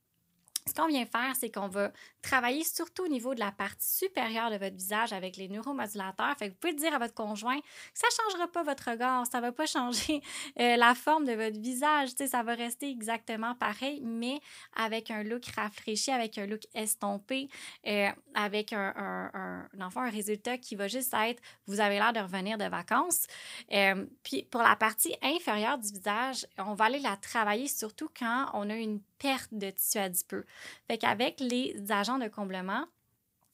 Ce 0.68 0.74
qu'on 0.74 0.88
vient 0.88 1.06
faire, 1.06 1.32
c'est 1.38 1.50
qu'on 1.50 1.68
va 1.68 1.92
travailler 2.22 2.64
surtout 2.64 3.04
au 3.04 3.08
niveau 3.08 3.34
de 3.36 3.40
la 3.40 3.52
partie 3.52 3.88
supérieure 3.88 4.50
de 4.50 4.56
votre 4.56 4.74
visage 4.74 5.12
avec 5.12 5.36
les 5.36 5.48
neuromodulateurs. 5.48 6.34
Vous 6.40 6.50
pouvez 6.60 6.74
dire 6.74 6.92
à 6.92 6.98
votre 6.98 7.14
conjoint 7.14 7.58
que 7.60 7.66
ça 7.94 8.08
ne 8.08 8.30
changera 8.30 8.48
pas 8.48 8.64
votre 8.64 8.90
regard, 8.90 9.24
ça 9.28 9.38
ne 9.38 9.42
va 9.42 9.52
pas 9.52 9.66
changer 9.66 10.20
euh, 10.58 10.76
la 10.76 10.96
forme 10.96 11.24
de 11.24 11.34
votre 11.34 11.58
visage. 11.60 12.10
ça 12.10 12.42
va 12.42 12.54
rester 12.54 12.90
exactement 12.90 13.54
pareil, 13.54 14.00
mais 14.02 14.40
avec 14.74 15.12
un 15.12 15.22
look 15.22 15.46
rafraîchi, 15.54 16.10
avec 16.10 16.36
un 16.36 16.46
look 16.46 16.62
estompé, 16.74 17.48
euh, 17.86 18.08
avec 18.34 18.72
un, 18.72 18.92
un, 18.96 19.69
un, 19.78 20.10
résultat 20.10 20.58
qui 20.58 20.74
va 20.74 20.88
juste 20.88 21.14
être 21.14 21.40
vous 21.66 21.80
avez 21.80 21.96
l'air 21.96 22.12
de 22.12 22.20
revenir 22.20 22.58
de 22.58 22.64
vacances. 22.64 23.26
Euh, 23.72 24.04
puis 24.22 24.42
pour 24.50 24.62
la 24.62 24.74
partie 24.74 25.14
inférieure 25.22 25.78
du 25.78 25.92
visage, 25.92 26.46
on 26.58 26.74
va 26.74 26.86
aller 26.86 26.98
la 26.98 27.16
travailler 27.16 27.69
surtout 27.69 28.08
quand 28.19 28.50
on 28.52 28.69
a 28.69 28.74
une 28.74 29.00
perte 29.18 29.52
de 29.52 29.70
tissu 29.70 29.98
adipeux. 29.98 30.46
Fait 30.86 30.98
qu'avec 30.98 31.40
les 31.40 31.76
agents 31.90 32.18
de 32.18 32.28
comblement, 32.28 32.86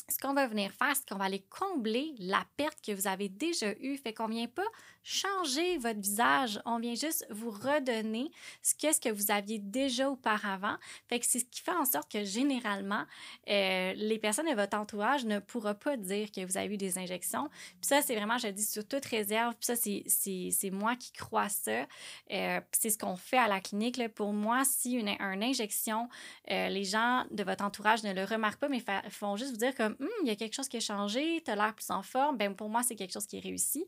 ce 0.08 0.18
qu'on 0.18 0.34
va 0.34 0.46
venir 0.46 0.72
faire, 0.72 0.94
c'est 0.94 1.08
qu'on 1.08 1.18
va 1.18 1.24
aller 1.24 1.44
combler 1.48 2.14
la 2.18 2.44
perte 2.56 2.80
que 2.84 2.92
vous 2.92 3.06
avez 3.06 3.28
déjà 3.28 3.72
eue. 3.80 3.96
Fait 3.96 4.12
qu'on 4.12 4.28
vient 4.28 4.48
pas 4.48 4.66
changer 5.02 5.78
votre 5.78 6.00
visage, 6.00 6.60
on 6.64 6.78
vient 6.78 6.94
juste 6.94 7.26
vous 7.30 7.50
redonner 7.50 8.30
ce 8.62 8.74
que, 8.74 8.92
ce 8.92 9.00
que 9.00 9.08
vous 9.08 9.30
aviez 9.30 9.58
déjà 9.58 10.08
auparavant. 10.08 10.76
Fait 11.08 11.18
que 11.18 11.26
c'est 11.26 11.40
ce 11.40 11.44
qui 11.44 11.60
fait 11.60 11.72
en 11.72 11.84
sorte 11.84 12.10
que 12.10 12.24
généralement, 12.24 13.04
euh, 13.48 13.92
les 13.94 14.18
personnes 14.18 14.48
de 14.48 14.54
votre 14.54 14.76
entourage 14.76 15.24
ne 15.24 15.38
pourront 15.38 15.74
pas 15.74 15.96
dire 15.96 16.30
que 16.30 16.44
vous 16.44 16.56
avez 16.56 16.74
eu 16.74 16.76
des 16.76 16.98
injections. 16.98 17.48
Puis 17.80 17.88
ça, 17.88 18.02
c'est 18.02 18.14
vraiment, 18.14 18.38
je 18.38 18.48
dis 18.48 18.64
sur 18.64 18.86
toute 18.86 19.04
réserve. 19.06 19.54
Puis 19.54 19.66
ça, 19.66 19.76
c'est 19.76 20.70
moi 20.70 20.96
qui 20.96 21.12
crois 21.12 21.48
ça. 21.48 21.86
Euh, 22.30 22.60
c'est 22.72 22.90
ce 22.90 22.98
qu'on 22.98 23.16
fait 23.16 23.38
à 23.38 23.48
la 23.48 23.60
clinique. 23.60 24.00
Pour 24.14 24.32
moi, 24.32 24.62
si 24.64 24.92
une, 24.92 25.08
une 25.08 25.42
injection, 25.42 26.08
euh, 26.50 26.68
les 26.68 26.84
gens 26.84 27.24
de 27.30 27.42
votre 27.42 27.64
entourage 27.64 28.02
ne 28.04 28.12
le 28.12 28.24
remarquent 28.24 28.60
pas, 28.60 28.68
mais 28.68 28.82
font 29.10 29.36
juste 29.36 29.50
vous 29.50 29.58
dire 29.58 29.74
comme, 29.74 29.96
hum, 30.00 30.08
il 30.22 30.28
y 30.28 30.30
a 30.30 30.36
quelque 30.36 30.54
chose 30.54 30.68
qui 30.68 30.76
a 30.76 30.80
changé, 30.80 31.42
tu 31.44 31.50
as 31.50 31.56
l'air 31.56 31.74
plus 31.74 31.90
en 31.90 32.02
forme, 32.02 32.36
ben 32.36 32.54
pour 32.54 32.68
moi, 32.68 32.82
c'est 32.82 32.94
quelque 32.94 33.12
chose 33.12 33.26
qui 33.26 33.38
est 33.38 33.40
réussi. 33.40 33.84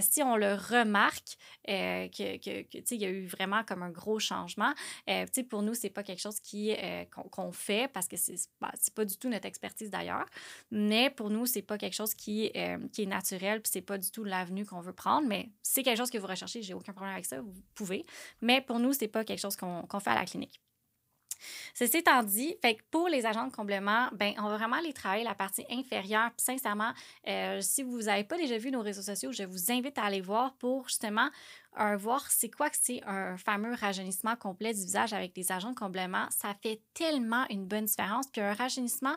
si 0.00 0.22
on 0.22 0.36
le 0.36 0.45
remarque 0.54 1.36
euh, 1.68 2.08
que, 2.08 2.36
que, 2.38 2.94
il 2.94 3.00
y 3.00 3.04
a 3.04 3.10
eu 3.10 3.26
vraiment 3.26 3.64
comme 3.64 3.82
un 3.82 3.90
gros 3.90 4.18
changement. 4.18 4.72
Euh, 5.10 5.26
pour 5.48 5.62
nous, 5.62 5.74
c'est 5.74 5.90
pas 5.90 6.02
quelque 6.02 6.20
chose 6.20 6.40
qui 6.40 6.72
euh, 6.72 7.04
qu'on 7.30 7.52
fait 7.52 7.90
parce 7.92 8.08
que 8.08 8.16
c'est 8.16 8.36
bah, 8.60 8.72
pas 8.94 9.04
du 9.04 9.16
tout 9.16 9.28
notre 9.28 9.46
expertise 9.46 9.90
d'ailleurs. 9.90 10.26
Mais 10.70 11.10
pour 11.10 11.30
nous, 11.30 11.46
c'est 11.46 11.62
pas 11.62 11.78
quelque 11.78 11.94
chose 11.94 12.14
qui, 12.14 12.50
euh, 12.56 12.78
qui 12.92 13.02
est 13.02 13.06
naturel 13.06 13.60
puis 13.60 13.70
c'est 13.72 13.82
pas 13.82 13.98
du 13.98 14.10
tout 14.10 14.24
l'avenue 14.24 14.64
qu'on 14.64 14.80
veut 14.80 14.92
prendre. 14.92 15.26
Mais 15.26 15.50
c'est 15.62 15.82
quelque 15.82 15.98
chose 15.98 16.10
que 16.10 16.18
vous 16.18 16.26
recherchez, 16.26 16.62
j'ai 16.62 16.74
aucun 16.74 16.92
problème 16.92 17.14
avec 17.14 17.26
ça, 17.26 17.40
vous 17.40 17.54
pouvez. 17.74 18.04
Mais 18.40 18.60
pour 18.60 18.78
nous, 18.78 18.92
c'est 18.92 19.08
pas 19.08 19.24
quelque 19.24 19.40
chose 19.40 19.56
qu'on 19.56 20.00
fait 20.00 20.10
à 20.10 20.14
la 20.14 20.24
clinique. 20.24 20.60
Ceci 21.74 21.98
étant 21.98 22.22
dit, 22.22 22.56
fait 22.62 22.78
pour 22.90 23.08
les 23.08 23.26
agents 23.26 23.46
de 23.46 23.52
comblement, 23.52 24.08
ben, 24.12 24.34
on 24.38 24.48
va 24.48 24.56
vraiment 24.56 24.76
aller 24.76 24.92
travailler 24.92 25.24
la 25.24 25.34
partie 25.34 25.64
inférieure. 25.70 26.30
Puis 26.36 26.44
sincèrement, 26.44 26.92
euh, 27.26 27.60
si 27.60 27.82
vous 27.82 28.02
n'avez 28.02 28.24
pas 28.24 28.36
déjà 28.36 28.58
vu 28.58 28.70
nos 28.70 28.82
réseaux 28.82 29.02
sociaux, 29.02 29.32
je 29.32 29.44
vous 29.44 29.70
invite 29.70 29.98
à 29.98 30.04
aller 30.04 30.20
voir 30.20 30.54
pour 30.54 30.88
justement 30.88 31.28
euh, 31.80 31.96
voir 31.96 32.30
c'est 32.30 32.50
quoi 32.50 32.70
que 32.70 32.76
c'est 32.80 33.02
un 33.04 33.36
fameux 33.36 33.74
rajeunissement 33.74 34.36
complet 34.36 34.72
du 34.72 34.80
visage 34.80 35.12
avec 35.12 35.34
des 35.34 35.52
agents 35.52 35.70
de 35.70 35.78
comblement. 35.78 36.26
Ça 36.30 36.54
fait 36.62 36.80
tellement 36.94 37.46
une 37.50 37.66
bonne 37.66 37.84
différence. 37.84 38.26
Puis 38.28 38.40
un 38.40 38.54
rajeunissement... 38.54 39.16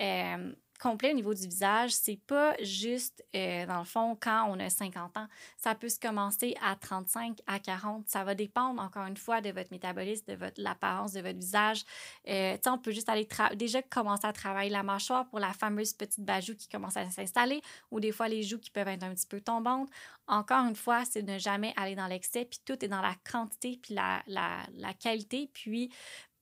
Euh, 0.00 0.52
complet 0.80 1.12
au 1.12 1.14
niveau 1.14 1.34
du 1.34 1.46
visage, 1.46 1.92
c'est 1.92 2.18
pas 2.26 2.56
juste, 2.62 3.24
euh, 3.36 3.66
dans 3.66 3.78
le 3.78 3.84
fond, 3.84 4.16
quand 4.20 4.46
on 4.48 4.58
a 4.58 4.70
50 4.70 5.16
ans. 5.16 5.28
Ça 5.56 5.74
peut 5.74 5.88
se 5.88 6.00
commencer 6.00 6.56
à 6.62 6.74
35, 6.74 7.38
à 7.46 7.58
40. 7.58 8.08
Ça 8.08 8.24
va 8.24 8.34
dépendre, 8.34 8.82
encore 8.82 9.06
une 9.06 9.16
fois, 9.16 9.40
de 9.40 9.50
votre 9.50 9.70
métabolisme, 9.70 10.24
de 10.26 10.34
votre, 10.34 10.60
l'apparence 10.60 11.12
de 11.12 11.20
votre 11.20 11.38
visage. 11.38 11.84
Euh, 12.28 12.56
on 12.66 12.78
peut 12.78 12.92
juste 12.92 13.08
aller 13.08 13.28
déjà 13.54 13.82
commencer 13.82 14.26
à 14.26 14.32
travailler 14.32 14.70
la 14.70 14.82
mâchoire 14.82 15.28
pour 15.28 15.38
la 15.38 15.52
fameuse 15.52 15.92
petite 15.92 16.24
bajoue 16.24 16.56
qui 16.56 16.68
commence 16.68 16.96
à 16.96 17.08
s'installer 17.10 17.60
ou 17.90 18.00
des 18.00 18.12
fois 18.12 18.28
les 18.28 18.42
joues 18.42 18.58
qui 18.58 18.70
peuvent 18.70 18.88
être 18.88 19.02
un 19.02 19.14
petit 19.14 19.26
peu 19.26 19.40
tombantes. 19.40 19.90
Encore 20.26 20.64
une 20.66 20.76
fois, 20.76 21.04
c'est 21.04 21.22
de 21.22 21.32
ne 21.32 21.38
jamais 21.38 21.74
aller 21.76 21.94
dans 21.94 22.06
l'excès, 22.06 22.44
puis 22.44 22.60
tout 22.64 22.82
est 22.84 22.88
dans 22.88 23.02
la 23.02 23.14
quantité, 23.30 23.78
puis 23.82 23.94
la, 23.94 24.22
la, 24.26 24.66
la 24.74 24.94
qualité, 24.94 25.50
puis 25.52 25.92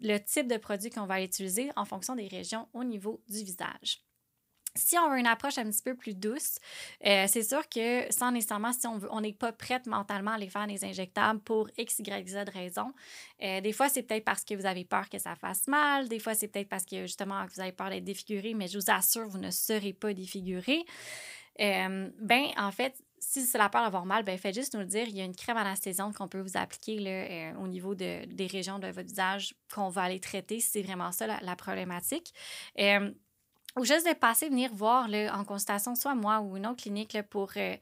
le 0.00 0.18
type 0.18 0.46
de 0.46 0.58
produit 0.58 0.90
qu'on 0.90 1.06
va 1.06 1.22
utiliser 1.22 1.70
en 1.74 1.84
fonction 1.84 2.14
des 2.14 2.28
régions 2.28 2.68
au 2.72 2.84
niveau 2.84 3.22
du 3.28 3.42
visage. 3.42 4.07
Si 4.78 4.96
on 4.96 5.10
veut 5.10 5.18
une 5.18 5.26
approche 5.26 5.58
un 5.58 5.64
petit 5.64 5.82
peu 5.82 5.94
plus 5.94 6.14
douce, 6.14 6.58
euh, 7.04 7.26
c'est 7.28 7.42
sûr 7.42 7.68
que 7.68 8.10
sans 8.12 8.30
nécessairement, 8.30 8.72
si 8.72 8.86
on 8.86 9.20
n'est 9.20 9.32
pas 9.32 9.52
prête 9.52 9.86
mentalement 9.86 10.30
à 10.30 10.34
aller 10.34 10.48
faire 10.48 10.66
des 10.66 10.84
injectables 10.84 11.40
pour 11.40 11.68
X, 11.76 11.98
Y, 11.98 12.28
Z 12.28 12.36
raison. 12.52 12.92
Euh, 13.42 13.60
des 13.60 13.72
fois, 13.72 13.88
c'est 13.88 14.02
peut-être 14.02 14.24
parce 14.24 14.44
que 14.44 14.54
vous 14.54 14.66
avez 14.66 14.84
peur 14.84 15.08
que 15.08 15.18
ça 15.18 15.34
fasse 15.34 15.66
mal. 15.66 16.08
Des 16.08 16.18
fois, 16.18 16.34
c'est 16.34 16.48
peut-être 16.48 16.68
parce 16.68 16.84
que 16.84 17.02
justement, 17.02 17.44
vous 17.54 17.60
avez 17.60 17.72
peur 17.72 17.90
d'être 17.90 18.04
défiguré, 18.04 18.54
mais 18.54 18.68
je 18.68 18.78
vous 18.78 18.90
assure, 18.90 19.28
vous 19.28 19.38
ne 19.38 19.50
serez 19.50 19.92
pas 19.92 20.14
défiguré. 20.14 20.84
Euh, 21.60 22.08
ben, 22.20 22.46
en 22.56 22.70
fait, 22.70 23.02
si 23.18 23.42
c'est 23.42 23.58
la 23.58 23.68
peur 23.68 23.82
d'avoir 23.82 24.06
mal, 24.06 24.22
ben 24.22 24.38
faites 24.38 24.54
juste 24.54 24.74
nous 24.74 24.80
le 24.80 24.86
dire. 24.86 25.08
Il 25.08 25.16
y 25.16 25.20
a 25.20 25.24
une 25.24 25.34
crème 25.34 25.56
anesthésiante 25.56 26.16
qu'on 26.16 26.28
peut 26.28 26.40
vous 26.40 26.56
appliquer 26.56 27.00
là, 27.00 27.58
au 27.58 27.66
niveau 27.66 27.96
de, 27.96 28.24
des 28.26 28.46
régions 28.46 28.78
de 28.78 28.86
votre 28.86 29.08
visage 29.08 29.54
qu'on 29.74 29.88
va 29.88 30.02
aller 30.02 30.20
traiter 30.20 30.60
si 30.60 30.70
c'est 30.70 30.82
vraiment 30.82 31.10
ça 31.10 31.26
la, 31.26 31.40
la 31.42 31.56
problématique 31.56 32.32
ou 33.78 33.84
juste 33.84 34.06
de 34.06 34.12
passer 34.12 34.48
venir 34.48 34.74
voir 34.74 35.08
en 35.32 35.44
consultation, 35.44 35.94
soit 35.94 36.14
moi 36.14 36.40
ou 36.40 36.56
une 36.56 36.66
autre 36.66 36.82
clinique, 36.82 37.16
pour, 37.30 37.52
euh, 37.56 37.76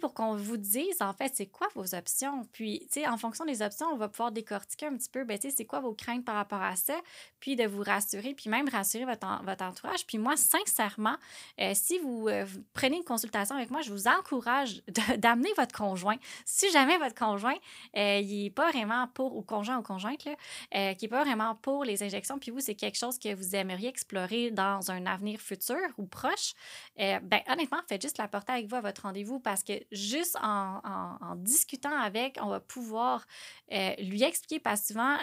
pour 0.00 0.14
qu'on 0.14 0.36
vous 0.36 0.56
dise, 0.56 1.00
en 1.00 1.12
fait, 1.12 1.32
c'est 1.34 1.46
quoi 1.46 1.68
vos 1.74 1.94
options. 1.94 2.46
Puis, 2.52 2.88
en 3.06 3.18
fonction 3.18 3.44
des 3.44 3.60
options, 3.60 3.86
on 3.92 3.96
va 3.96 4.08
pouvoir 4.08 4.32
décortiquer 4.32 4.86
un 4.86 4.96
petit 4.96 5.10
peu, 5.10 5.24
ben, 5.24 5.38
c'est 5.40 5.64
quoi 5.66 5.80
vos 5.80 5.92
craintes 5.92 6.24
par 6.24 6.36
rapport 6.36 6.62
à 6.62 6.76
ça, 6.76 6.94
puis 7.40 7.56
de 7.56 7.64
vous 7.64 7.82
rassurer, 7.82 8.34
puis 8.34 8.48
même 8.48 8.68
rassurer 8.68 9.04
votre, 9.04 9.26
votre 9.44 9.64
entourage. 9.64 10.06
Puis 10.06 10.16
moi, 10.16 10.36
sincèrement, 10.36 11.16
euh, 11.60 11.72
si 11.74 11.98
vous, 11.98 12.28
euh, 12.28 12.44
vous, 12.46 12.64
prenez 12.72 12.96
une 12.96 13.04
consultation 13.04 13.54
avec 13.54 13.70
moi, 13.70 13.82
je 13.82 13.92
vous 13.92 14.08
encourage 14.08 14.82
d'amener 15.18 15.50
votre 15.58 15.76
conjoint. 15.76 16.16
Si 16.46 16.70
jamais 16.72 16.96
votre 16.96 17.14
conjoint, 17.14 17.56
il 17.94 18.44
n'est 18.44 18.50
pas 18.50 18.70
vraiment 18.70 19.08
pour, 19.08 19.36
ou 19.36 19.42
conjoint 19.42 19.78
ou 19.78 19.82
conjointe, 19.82 20.24
là, 20.24 20.94
qui 20.94 21.04
n'est 21.04 21.08
pas 21.08 21.22
vraiment 21.22 21.54
pour 21.56 21.84
les 21.84 22.02
injections, 22.02 22.38
puis 22.38 22.50
vous, 22.50 22.60
c'est 22.60 22.74
quelque 22.74 22.96
chose 22.96 23.18
que 23.18 23.34
vous 23.34 23.54
aimeriez 23.54 23.88
explorer 23.88 24.50
dans 24.50 24.90
un 24.90 25.04
avenir 25.04 25.33
futur 25.38 25.76
ou 25.98 26.06
proche, 26.06 26.54
euh, 27.00 27.18
ben, 27.20 27.40
honnêtement, 27.48 27.80
faites 27.88 28.02
juste 28.02 28.18
la 28.18 28.28
porter 28.28 28.52
avec 28.52 28.66
vous 28.68 28.76
à 28.76 28.80
votre 28.80 29.02
rendez-vous 29.02 29.40
parce 29.40 29.62
que 29.62 29.72
juste 29.92 30.36
en, 30.42 30.80
discutant 31.36 31.96
avec, 31.96 32.38
on 32.40 32.48
va 32.48 32.60
pouvoir 32.60 33.26
euh, 33.72 33.94
lui 33.98 34.22
expliquer 34.22 34.60
parce 34.60 34.82
que 34.82 34.86
souvent, 34.88 35.16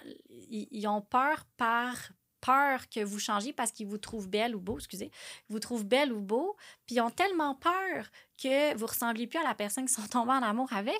ils, 0.49 0.87
ont 0.87 1.01
peur 1.01 1.45
par 1.57 1.95
peur 2.41 2.89
que 2.89 3.03
vous 3.03 3.19
changiez 3.19 3.53
parce 3.53 3.71
qu'ils 3.71 3.87
vous 3.87 3.99
trouvent 3.99 4.27
belle 4.27 4.55
ou 4.55 4.59
beau, 4.59 4.77
excusez, 4.77 5.11
vous 5.49 5.59
trouvent 5.59 5.85
belle 5.85 6.11
ou 6.11 6.21
beau, 6.21 6.57
puis 6.85 6.95
ils 6.95 7.01
ont 7.01 7.11
tellement 7.11 7.55
peur 7.55 8.07
que 8.41 8.75
vous 8.75 8.87
ressembliez 8.87 9.27
plus 9.27 9.39
à 9.39 9.43
la 9.43 9.53
personne 9.53 9.85
qui 9.85 9.93
sont 9.93 10.07
tombés 10.07 10.31
en 10.31 10.41
amour 10.41 10.73
avec 10.73 10.99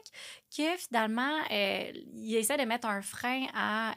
que 0.56 0.78
finalement, 0.78 1.40
euh, 1.52 1.92
ils 2.14 2.36
essaient 2.36 2.58
de 2.58 2.66
mettre 2.66 2.88
un 2.88 3.02
frein 3.02 3.48
à 3.56 3.96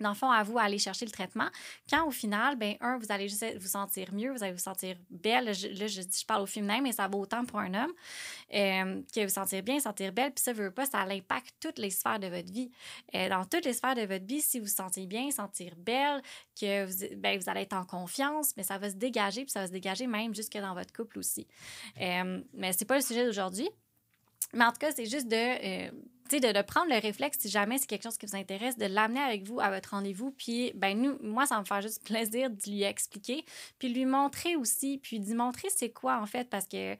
dans 0.00 0.10
le 0.10 0.14
fond, 0.14 0.30
à 0.30 0.42
vous 0.42 0.58
aller 0.58 0.78
chercher 0.78 1.04
le 1.04 1.10
traitement. 1.10 1.48
Quand 1.88 2.06
au 2.06 2.10
final, 2.10 2.56
ben 2.56 2.76
un, 2.80 2.98
vous 2.98 3.10
allez 3.10 3.28
juste 3.28 3.44
vous 3.58 3.68
sentir 3.68 4.12
mieux, 4.12 4.32
vous 4.32 4.42
allez 4.42 4.52
vous 4.52 4.58
sentir 4.58 4.96
belle. 5.10 5.44
Là, 5.46 5.52
je, 5.52 5.68
je, 5.68 6.26
parle 6.26 6.42
au 6.42 6.46
féminin, 6.46 6.80
mais 6.82 6.92
ça 6.92 7.08
vaut 7.08 7.20
autant 7.20 7.44
pour 7.44 7.58
un 7.58 7.74
homme. 7.74 7.92
Euh, 8.54 9.02
que 9.14 9.24
vous 9.24 9.32
sentir 9.32 9.62
bien, 9.62 9.80
sentir 9.80 10.12
belle. 10.12 10.32
Puis 10.32 10.42
ça 10.42 10.52
veut 10.52 10.70
pas, 10.70 10.86
ça 10.86 11.00
impacte 11.00 11.54
toutes 11.60 11.78
les 11.78 11.90
sphères 11.90 12.18
de 12.18 12.26
votre 12.26 12.50
vie. 12.50 12.70
Euh, 13.14 13.28
dans 13.28 13.44
toutes 13.44 13.64
les 13.64 13.72
sphères 13.72 13.94
de 13.94 14.02
votre 14.02 14.24
vie, 14.24 14.40
si 14.40 14.58
vous 14.58 14.66
vous 14.66 14.70
sentez 14.70 15.06
bien, 15.06 15.30
sentir 15.30 15.74
belle, 15.76 16.22
que 16.58 16.84
vous, 16.84 17.16
ben, 17.16 17.38
vous 17.38 17.48
allez 17.48 17.62
être 17.62 17.74
en 17.74 17.84
confiance, 17.84 18.52
mais 18.56 18.62
ça 18.62 18.78
va 18.78 18.90
se 18.90 18.96
dégager, 18.96 19.42
puis 19.42 19.50
ça 19.50 19.60
va 19.60 19.66
se 19.66 19.72
dégager 19.72 20.06
même 20.06 20.34
jusque 20.34 20.56
dans 20.56 20.74
votre 20.74 20.92
couple 20.92 21.18
aussi. 21.18 21.46
Euh, 22.00 22.42
mais 22.54 22.72
c'est 22.72 22.84
pas 22.84 22.96
le 22.96 23.02
sujet 23.02 23.24
d'aujourd'hui. 23.24 23.68
Mais 24.52 24.64
en 24.64 24.72
tout 24.72 24.78
cas, 24.78 24.90
c'est 24.92 25.06
juste 25.06 25.28
de, 25.28 25.36
euh, 25.36 25.90
de, 26.38 26.52
de, 26.52 26.62
prendre 26.62 26.90
le 26.90 27.00
réflexe, 27.00 27.38
si 27.40 27.48
jamais 27.48 27.78
c'est 27.78 27.86
quelque 27.86 28.04
chose 28.04 28.18
qui 28.18 28.26
vous 28.26 28.36
intéresse, 28.36 28.76
de 28.76 28.86
l'amener 28.86 29.20
avec 29.20 29.42
vous 29.42 29.58
à 29.58 29.70
votre 29.70 29.90
rendez-vous. 29.90 30.30
Puis, 30.30 30.70
ben 30.76 30.96
nous, 31.00 31.18
moi, 31.22 31.46
ça 31.46 31.58
me 31.58 31.64
fait 31.64 31.82
juste 31.82 32.04
plaisir 32.04 32.50
de 32.50 32.70
lui 32.70 32.82
expliquer, 32.82 33.44
puis 33.78 33.88
lui 33.92 34.04
montrer 34.04 34.54
aussi, 34.54 34.98
puis 35.02 35.18
d'y 35.18 35.34
montrer 35.34 35.68
c'est 35.74 35.90
quoi, 35.90 36.20
en 36.20 36.26
fait, 36.26 36.48
parce 36.48 36.68
que 36.68 36.96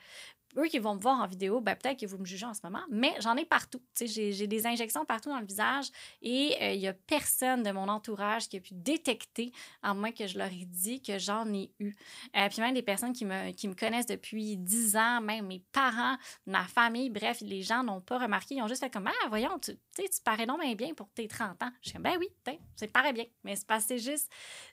eux 0.57 0.67
qui 0.67 0.79
vont 0.79 0.95
me 0.95 1.01
voir 1.01 1.21
en 1.21 1.27
vidéo, 1.27 1.61
ben, 1.61 1.77
peut-être 1.77 2.01
que 2.01 2.07
vous 2.07 2.19
me 2.19 2.25
jugez 2.25 2.47
en 2.47 2.55
ce 2.55 2.61
moment, 2.65 2.83
mais 2.91 3.15
j'en 3.21 3.37
ai 3.37 3.45
partout. 3.45 3.81
J'ai 4.01 4.47
des 4.47 4.67
injections 4.67 5.05
partout 5.05 5.29
dans 5.29 5.41
le 5.41 5.47
visage 5.47 5.87
et 6.23 6.57
euh, 6.61 6.73
il 6.73 6.81
n'y 6.81 6.89
a 6.89 6.93
personne 6.93 7.63
de 7.63 7.71
mon 7.71 7.89
entourage 7.89 8.49
qui 8.49 8.57
a 8.57 8.61
pu 8.61 8.75
détecter, 8.75 9.53
à 9.83 9.95
moins 9.95 10.13
que 10.13 10.27
je 10.27 10.39
leur 10.39 10.49
ai 10.49 10.65
dit 10.67 11.03
que 11.03 11.19
j'en 11.19 11.53
ai 11.53 11.71
eu. 11.79 11.95
Euh, 12.37 12.49
puis 12.49 12.61
même 12.61 12.75
des 12.75 12.83
personnes 12.83 13.13
qui 13.13 13.25
me, 13.25 13.53
qui 13.53 13.69
me 13.69 13.75
connaissent 13.75 14.07
depuis 14.07 14.57
10 14.57 14.97
ans, 14.97 15.21
même 15.21 15.47
mes 15.47 15.63
parents, 15.73 16.17
ma 16.47 16.65
famille, 16.65 17.11
bref, 17.11 17.41
les 17.41 17.63
gens 17.63 17.83
n'ont 17.83 18.01
pas 18.01 18.19
remarqué. 18.19 18.57
Ils 18.57 18.63
ont 18.63 18.69
juste 18.69 18.83
fait 18.83 18.91
comme 18.91 19.09
Ah, 19.09 19.29
voyons, 19.29 19.59
tu, 19.59 19.73
tu 19.97 20.23
parais 20.25 20.47
non 20.47 20.59
bien 20.75 20.95
pour 20.95 21.09
tes 21.11 21.29
30 21.29 21.63
ans. 21.63 21.71
Je 21.83 21.93
comme 21.93 22.03
Ben 22.03 22.17
oui, 22.19 22.29
c'est 22.77 22.87
paraît 22.93 23.13
bien. 23.13 23.25
Mais 23.45 23.55
c'est 23.57 23.99
juste, 23.99 24.31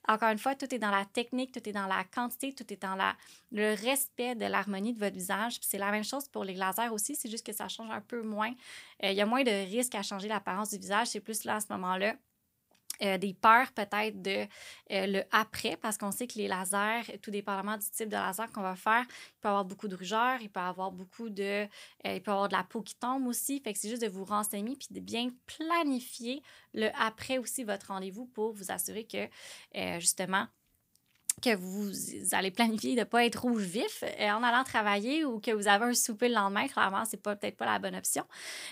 encore 0.08 0.30
une 0.30 0.38
fois, 0.38 0.56
tout 0.56 0.74
est 0.74 0.80
dans 0.80 0.92
la 0.92 1.06
technique, 1.06 1.52
tout 1.52 1.68
est 1.68 1.74
dans 1.74 1.88
la 1.88 2.04
quantité, 2.04 2.54
tout 2.54 2.72
est 2.72 2.82
dans 2.82 2.96
la, 2.96 3.16
le 3.52 3.74
respect 3.74 4.36
de 4.36 4.46
l'harmonie 4.46 4.94
de 4.94 5.00
votre 5.00 5.16
visage 5.16 5.58
c'est 5.62 5.78
la 5.78 5.92
même 5.92 6.04
chose 6.04 6.28
pour 6.30 6.44
les 6.44 6.54
lasers 6.54 6.90
aussi, 6.90 7.16
c'est 7.16 7.30
juste 7.30 7.46
que 7.46 7.54
ça 7.54 7.68
change 7.68 7.92
un 7.92 8.02
peu 8.02 8.22
moins. 8.22 8.54
Euh, 9.04 9.12
il 9.12 9.18
y 9.18 9.22
a 9.22 9.26
moins 9.26 9.44
de 9.44 9.52
risques 9.52 9.96
à 9.96 10.04
changer 10.04 10.28
l'apparence 10.28 10.70
du 10.72 10.78
visage. 10.78 11.08
C'est 11.08 11.20
plus 11.20 11.44
là, 11.44 11.56
à 11.56 11.60
ce 11.60 11.68
moment-là, 11.72 12.16
euh, 13.04 13.18
des 13.20 13.34
peurs 13.34 13.72
peut-être 13.74 14.22
de 14.22 14.48
euh, 14.92 15.08
le 15.08 15.24
après, 15.32 15.78
parce 15.78 15.98
qu'on 15.98 16.12
sait 16.12 16.26
que 16.26 16.40
les 16.40 16.48
lasers, 16.48 17.20
tout 17.22 17.30
dépendamment 17.30 17.78
du 17.78 17.88
type 17.92 18.10
de 18.10 18.16
laser 18.16 18.52
qu'on 18.52 18.62
va 18.62 18.76
faire, 18.76 19.06
il 19.10 19.40
peut 19.42 19.50
avoir 19.50 19.66
beaucoup 19.66 19.88
de 19.88 19.96
rougeur, 19.96 20.42
il 20.42 20.50
peut 20.50 20.60
avoir 20.60 20.92
beaucoup 20.92 21.30
de... 21.30 21.68
il 22.06 22.22
peut 22.24 22.32
avoir 22.32 22.48
de 22.48 22.56
la 22.56 22.64
peau 22.64 22.82
qui 22.82 22.96
tombe 22.96 23.28
aussi. 23.28 23.60
Fait 23.60 23.74
que 23.74 23.80
c'est 23.80 23.90
juste 23.90 24.02
de 24.02 24.08
vous 24.08 24.26
renseigner 24.26 24.76
puis 24.76 24.88
de 24.90 25.00
bien 25.00 25.30
planifier 25.46 26.42
le 26.74 26.90
après 27.00 27.38
aussi 27.38 27.64
votre 27.64 27.88
rendez-vous 27.88 28.26
pour 28.26 28.54
vous 28.54 28.72
assurer 28.72 29.06
que, 29.06 29.28
justement, 30.00 30.48
que 31.42 31.56
vous 31.56 31.92
allez 32.32 32.50
planifier 32.50 32.96
de 32.96 33.02
ne 33.02 33.06
pas 33.06 33.24
être 33.26 33.44
rouge 33.44 33.64
vif 33.64 34.04
euh, 34.04 34.30
en 34.32 34.42
allant 34.42 34.64
travailler 34.64 35.24
ou 35.24 35.40
que 35.40 35.52
vous 35.52 35.68
avez 35.68 35.86
un 35.86 35.94
souper 35.94 36.30
le 36.30 36.36
lendemain, 36.36 36.68
clairement, 36.68 37.06
c'est 37.06 37.22
pas, 37.22 37.36
peut-être 37.36 37.58
pas 37.58 37.66
la 37.66 37.78
bonne 37.78 37.96
option 37.96 38.24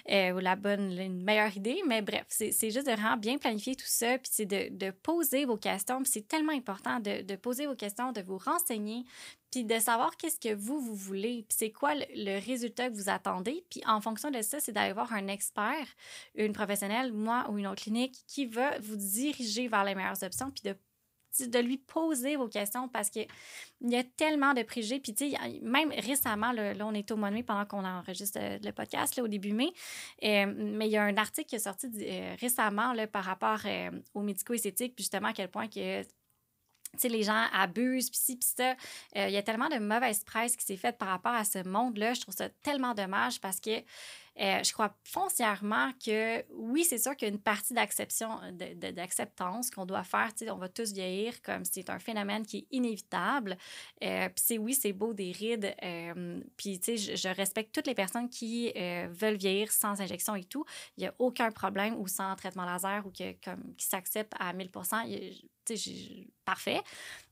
euh, 0.09 0.31
ou 0.31 0.39
la 0.39 0.55
bonne, 0.55 0.91
une 0.91 1.23
meilleure 1.23 1.55
idée. 1.55 1.81
Mais 1.85 2.01
bref, 2.01 2.25
c'est 2.29 2.71
juste 2.71 2.87
de 2.87 2.91
vraiment 2.91 3.17
bien 3.17 3.37
planifier 3.37 3.75
tout 3.75 3.85
ça, 3.85 4.17
puis 4.17 4.31
c'est 4.31 4.45
de, 4.45 4.69
de, 4.71 4.91
poser 4.91 5.45
vos 5.45 5.57
questions. 5.57 6.01
Puis 6.01 6.11
c'est 6.11 6.27
tellement 6.27 6.53
important 6.53 6.99
de, 6.99 7.21
de, 7.21 7.35
poser 7.35 7.67
vos 7.67 7.75
questions, 7.75 8.11
de 8.11 8.21
vous 8.21 8.39
renseigner, 8.39 9.05
puis 9.51 9.63
de 9.63 9.77
savoir 9.79 10.17
qu'est-ce 10.17 10.39
que 10.39 10.55
vous, 10.55 10.79
vous 10.79 10.95
voulez, 10.95 11.45
puis 11.47 11.57
c'est 11.57 11.71
quoi 11.71 11.93
le, 11.93 12.05
le, 12.15 12.43
résultat 12.43 12.89
que 12.89 12.95
vous 12.95 13.09
attendez. 13.09 13.63
Puis 13.69 13.81
en 13.85 14.01
fonction 14.01 14.31
de 14.31 14.41
ça, 14.41 14.59
c'est 14.59 14.71
d'aller 14.71 14.93
voir 14.93 15.13
un 15.13 15.27
expert, 15.27 15.85
une 16.33 16.53
professionnelle, 16.53 17.13
moi 17.13 17.45
ou 17.49 17.59
une 17.59 17.67
autre 17.67 17.83
clinique, 17.83 18.23
qui 18.27 18.47
va 18.47 18.79
vous 18.79 18.95
diriger 18.95 19.67
vers 19.67 19.83
les 19.83 19.93
meilleures 19.93 20.23
options, 20.23 20.49
puis 20.49 20.63
de 20.63 20.75
de 21.43 21.59
lui 21.59 21.77
poser 21.77 22.35
vos 22.35 22.47
questions 22.47 22.87
parce 22.87 23.09
qu'il 23.09 23.27
y 23.81 23.95
a 23.95 24.03
tellement 24.03 24.53
de 24.53 24.63
préjugés. 24.63 24.99
Puis, 24.99 25.13
tu 25.13 25.31
sais, 25.31 25.37
même 25.61 25.91
récemment, 25.91 26.51
là, 26.51 26.73
on 26.81 26.93
est 26.93 27.09
au 27.11 27.17
mois 27.17 27.29
de 27.29 27.35
mai 27.35 27.43
pendant 27.43 27.65
qu'on 27.65 27.85
enregistre 27.85 28.39
euh, 28.41 28.57
le 28.63 28.71
podcast, 28.71 29.15
là, 29.15 29.23
au 29.23 29.27
début 29.27 29.53
mai. 29.53 29.71
Euh, 30.23 30.53
mais 30.55 30.87
il 30.87 30.91
y 30.91 30.97
a 30.97 31.03
un 31.03 31.17
article 31.17 31.47
qui 31.47 31.55
est 31.55 31.59
sorti 31.59 31.87
euh, 31.99 32.35
récemment 32.39 32.93
là, 32.93 33.07
par 33.07 33.23
rapport 33.23 33.59
aux 34.13 34.21
médico-esthétiques, 34.21 34.95
puis 34.95 35.03
justement 35.03 35.29
à 35.29 35.33
quel 35.33 35.49
point 35.49 35.67
que 35.67 36.03
sais, 37.01 37.09
les 37.09 37.23
gens 37.23 37.45
abusent, 37.53 38.09
puis 38.09 38.19
ci, 38.19 38.35
puis 38.37 38.47
ça. 38.55 38.75
Il 39.15 39.31
y 39.31 39.37
a 39.37 39.43
tellement 39.43 39.69
de 39.69 39.77
mauvaise 39.77 40.23
presse 40.23 40.55
qui 40.55 40.65
s'est 40.65 40.77
faite 40.77 40.97
par 40.97 41.09
rapport 41.09 41.33
à 41.33 41.43
ce 41.43 41.67
monde-là. 41.67 42.13
Je 42.13 42.21
trouve 42.21 42.35
ça 42.35 42.49
tellement 42.63 42.93
dommage 42.93 43.39
parce 43.41 43.59
que 43.59 43.83
euh, 44.39 44.61
je 44.63 44.73
crois 44.73 44.93
foncièrement 45.03 45.91
que 46.05 46.43
oui, 46.51 46.83
c'est 46.83 46.97
sûr 46.97 47.15
qu'il 47.15 47.27
y 47.27 47.31
a 47.31 47.33
une 47.33 47.39
partie 47.39 47.73
d'acceptance 47.73 49.69
qu'on 49.71 49.85
doit 49.85 50.03
faire. 50.03 50.31
On 50.49 50.57
va 50.57 50.67
tous 50.67 50.91
vieillir 50.91 51.41
comme 51.41 51.63
c'est 51.63 51.89
un 51.89 51.99
phénomène 51.99 52.45
qui 52.45 52.57
est 52.57 52.67
inévitable. 52.71 53.57
Euh, 54.03 54.27
puis 54.27 54.43
c'est 54.45 54.57
oui, 54.57 54.73
c'est 54.73 54.91
beau 54.91 55.13
des 55.13 55.31
rides. 55.31 55.73
Euh, 55.83 56.41
puis 56.57 56.81
je, 56.85 57.35
respecte 57.35 57.73
toutes 57.73 57.87
les 57.87 57.95
personnes 57.95 58.29
qui 58.29 58.73
veulent 59.09 59.37
vieillir 59.37 59.71
sans 59.71 60.01
injection 60.01 60.35
et 60.35 60.43
tout. 60.43 60.65
Il 60.97 61.01
n'y 61.01 61.07
a 61.07 61.13
aucun 61.19 61.51
problème 61.51 61.95
ou 61.95 62.07
sans 62.07 62.35
traitement 62.35 62.65
laser 62.65 63.05
ou 63.05 63.11
que, 63.11 63.33
comme, 63.43 63.73
qui 63.75 63.85
s'accepte 63.85 64.33
à 64.39 64.53
1000 64.53 64.69
parfait. 66.43 66.81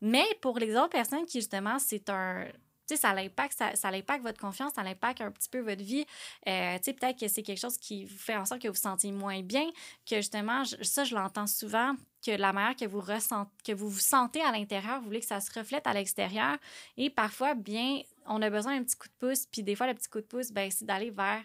Mais 0.01 0.25
pour 0.41 0.59
les 0.59 0.75
autres 0.75 0.89
personnes 0.89 1.25
qui, 1.25 1.39
justement, 1.39 1.79
c'est 1.79 2.09
un 2.09 2.45
tu 2.87 2.95
sais, 2.95 3.01
ça 3.01 3.13
l'impacte, 3.13 3.57
ça, 3.57 3.75
ça 3.75 3.89
impacte 3.89 4.23
votre 4.23 4.39
confiance, 4.39 4.73
ça 4.73 4.81
impacte 4.81 5.21
un 5.21 5.31
petit 5.31 5.49
peu 5.49 5.59
votre 5.59 5.81
vie. 5.81 6.05
Euh, 6.47 6.77
tu 6.77 6.83
sais, 6.83 6.93
peut-être 6.93 7.17
que 7.17 7.27
c'est 7.29 7.41
quelque 7.41 7.59
chose 7.59 7.77
qui 7.77 8.05
vous 8.05 8.17
fait 8.17 8.35
en 8.35 8.45
sorte 8.45 8.61
que 8.61 8.67
vous 8.67 8.73
vous 8.73 8.79
sentez 8.79 9.11
moins 9.11 9.41
bien, 9.41 9.69
que 10.05 10.17
justement, 10.17 10.63
ça, 10.81 11.05
je 11.05 11.15
l'entends 11.15 11.47
souvent, 11.47 11.95
que 12.25 12.31
la 12.31 12.51
manière 12.51 12.75
que 12.75 12.85
vous 12.85 12.99
ressentez, 12.99 13.51
que 13.63 13.71
vous 13.71 13.89
vous 13.89 13.99
sentez 13.99 14.41
à 14.41 14.51
l'intérieur, 14.51 14.99
vous 14.99 15.05
voulez 15.05 15.21
que 15.21 15.25
ça 15.25 15.39
se 15.39 15.57
reflète 15.57 15.87
à 15.87 15.93
l'extérieur. 15.93 16.57
Et 16.97 17.09
parfois, 17.09 17.53
bien, 17.53 18.01
on 18.25 18.41
a 18.41 18.49
besoin 18.49 18.77
d'un 18.77 18.83
petit 18.83 18.97
coup 18.97 19.07
de 19.07 19.27
pouce. 19.27 19.45
Puis 19.49 19.63
des 19.63 19.75
fois, 19.75 19.87
le 19.87 19.93
petit 19.93 20.09
coup 20.09 20.19
de 20.19 20.25
pouce, 20.25 20.51
ben, 20.51 20.69
c'est 20.69 20.85
d'aller 20.85 21.09
vers 21.09 21.41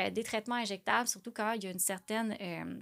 euh, 0.00 0.10
des 0.10 0.24
traitements 0.24 0.56
injectables, 0.56 1.06
surtout 1.06 1.30
quand 1.30 1.52
il 1.52 1.64
y 1.64 1.66
a 1.68 1.70
une 1.70 1.78
certaine... 1.78 2.36
Euh, 2.40 2.80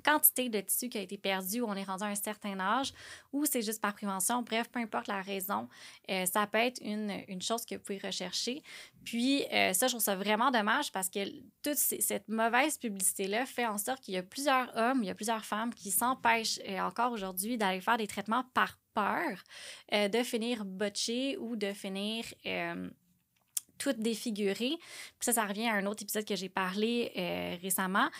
quantité 0.00 0.48
de 0.48 0.60
tissu 0.60 0.88
qui 0.88 0.98
a 0.98 1.00
été 1.02 1.18
perdu 1.18 1.60
ou 1.60 1.66
on 1.66 1.74
est 1.74 1.84
rendu 1.84 2.04
à 2.04 2.06
un 2.06 2.14
certain 2.14 2.58
âge 2.60 2.92
ou 3.32 3.46
c'est 3.46 3.62
juste 3.62 3.80
par 3.80 3.94
prévention. 3.94 4.42
Bref, 4.42 4.68
peu 4.68 4.80
importe 4.80 5.06
la 5.06 5.22
raison, 5.22 5.68
euh, 6.10 6.26
ça 6.26 6.46
peut 6.46 6.58
être 6.58 6.80
une, 6.82 7.12
une, 7.28 7.42
chose 7.42 7.64
que 7.64 7.74
vous 7.74 7.80
pouvez 7.80 7.98
rechercher. 7.98 8.62
Puis 9.04 9.44
euh, 9.52 9.72
ça, 9.72 9.86
je 9.86 9.92
trouve 9.92 10.02
ça 10.02 10.16
vraiment 10.16 10.50
dommage 10.50 10.92
parce 10.92 11.08
que 11.08 11.20
toute 11.62 11.76
cette 11.76 12.28
mauvaise 12.28 12.78
publicité-là 12.78 13.46
fait 13.46 13.66
en 13.66 13.78
sorte 13.78 14.00
qu'il 14.02 14.14
y 14.14 14.18
a 14.18 14.22
plusieurs 14.22 14.76
hommes, 14.76 15.02
il 15.02 15.06
y 15.06 15.10
a 15.10 15.14
plusieurs 15.14 15.44
femmes 15.44 15.72
qui 15.74 15.90
s'empêchent 15.90 16.60
euh, 16.68 16.80
encore 16.80 17.12
aujourd'hui 17.12 17.56
d'aller 17.56 17.80
faire 17.80 17.96
des 17.96 18.06
traitements 18.06 18.44
par 18.54 18.78
peur 18.92 19.44
de 19.92 20.22
finir 20.24 20.64
botché 20.64 21.36
ou 21.36 21.54
de 21.54 21.72
finir 21.72 22.24
tout 23.78 23.92
défiguré. 23.92 24.70
Puis 24.76 24.80
ça, 25.20 25.32
ça 25.32 25.46
revient 25.46 25.68
à 25.68 25.74
un 25.74 25.86
autre 25.86 26.02
épisode 26.02 26.24
que 26.24 26.34
j'ai 26.34 26.48
parlé 26.48 27.12
récemment 27.62 28.10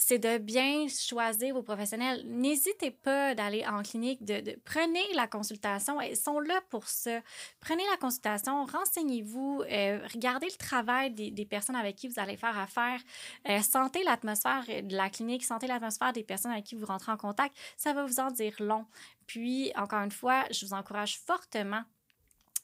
c'est 0.00 0.18
de 0.18 0.38
bien 0.38 0.88
choisir 0.88 1.54
vos 1.54 1.62
professionnels. 1.62 2.22
N'hésitez 2.26 2.90
pas 2.90 3.34
d'aller 3.34 3.64
en 3.66 3.82
clinique, 3.82 4.24
de, 4.24 4.58
prenez 4.64 5.04
la 5.14 5.26
consultation. 5.26 6.00
Ils 6.00 6.16
sont 6.16 6.40
là 6.40 6.60
pour 6.70 6.88
ça. 6.88 7.20
Prenez 7.60 7.82
la 7.90 7.96
consultation, 7.98 8.64
renseignez-vous, 8.64 9.62
euh, 9.70 10.00
regardez 10.12 10.46
le 10.46 10.56
travail 10.56 11.10
des, 11.10 11.44
personnes 11.44 11.76
avec 11.76 11.96
qui 11.96 12.08
vous 12.08 12.18
allez 12.18 12.36
faire 12.36 12.58
affaire, 12.58 13.00
euh, 13.48 13.60
sentez 13.60 14.02
l'atmosphère 14.04 14.64
de 14.66 14.96
la 14.96 15.10
clinique, 15.10 15.44
sentez 15.44 15.66
l'atmosphère 15.66 16.12
des 16.12 16.22
personnes 16.22 16.52
avec 16.52 16.64
qui 16.64 16.74
vous 16.74 16.86
rentrez 16.86 17.12
en 17.12 17.16
contact. 17.16 17.54
Ça 17.76 17.92
va 17.92 18.04
vous 18.04 18.20
en 18.20 18.30
dire 18.30 18.54
long. 18.60 18.86
Puis, 19.26 19.70
encore 19.76 20.02
une 20.02 20.10
fois, 20.10 20.44
je 20.50 20.64
vous 20.64 20.72
encourage 20.72 21.18
fortement 21.18 21.82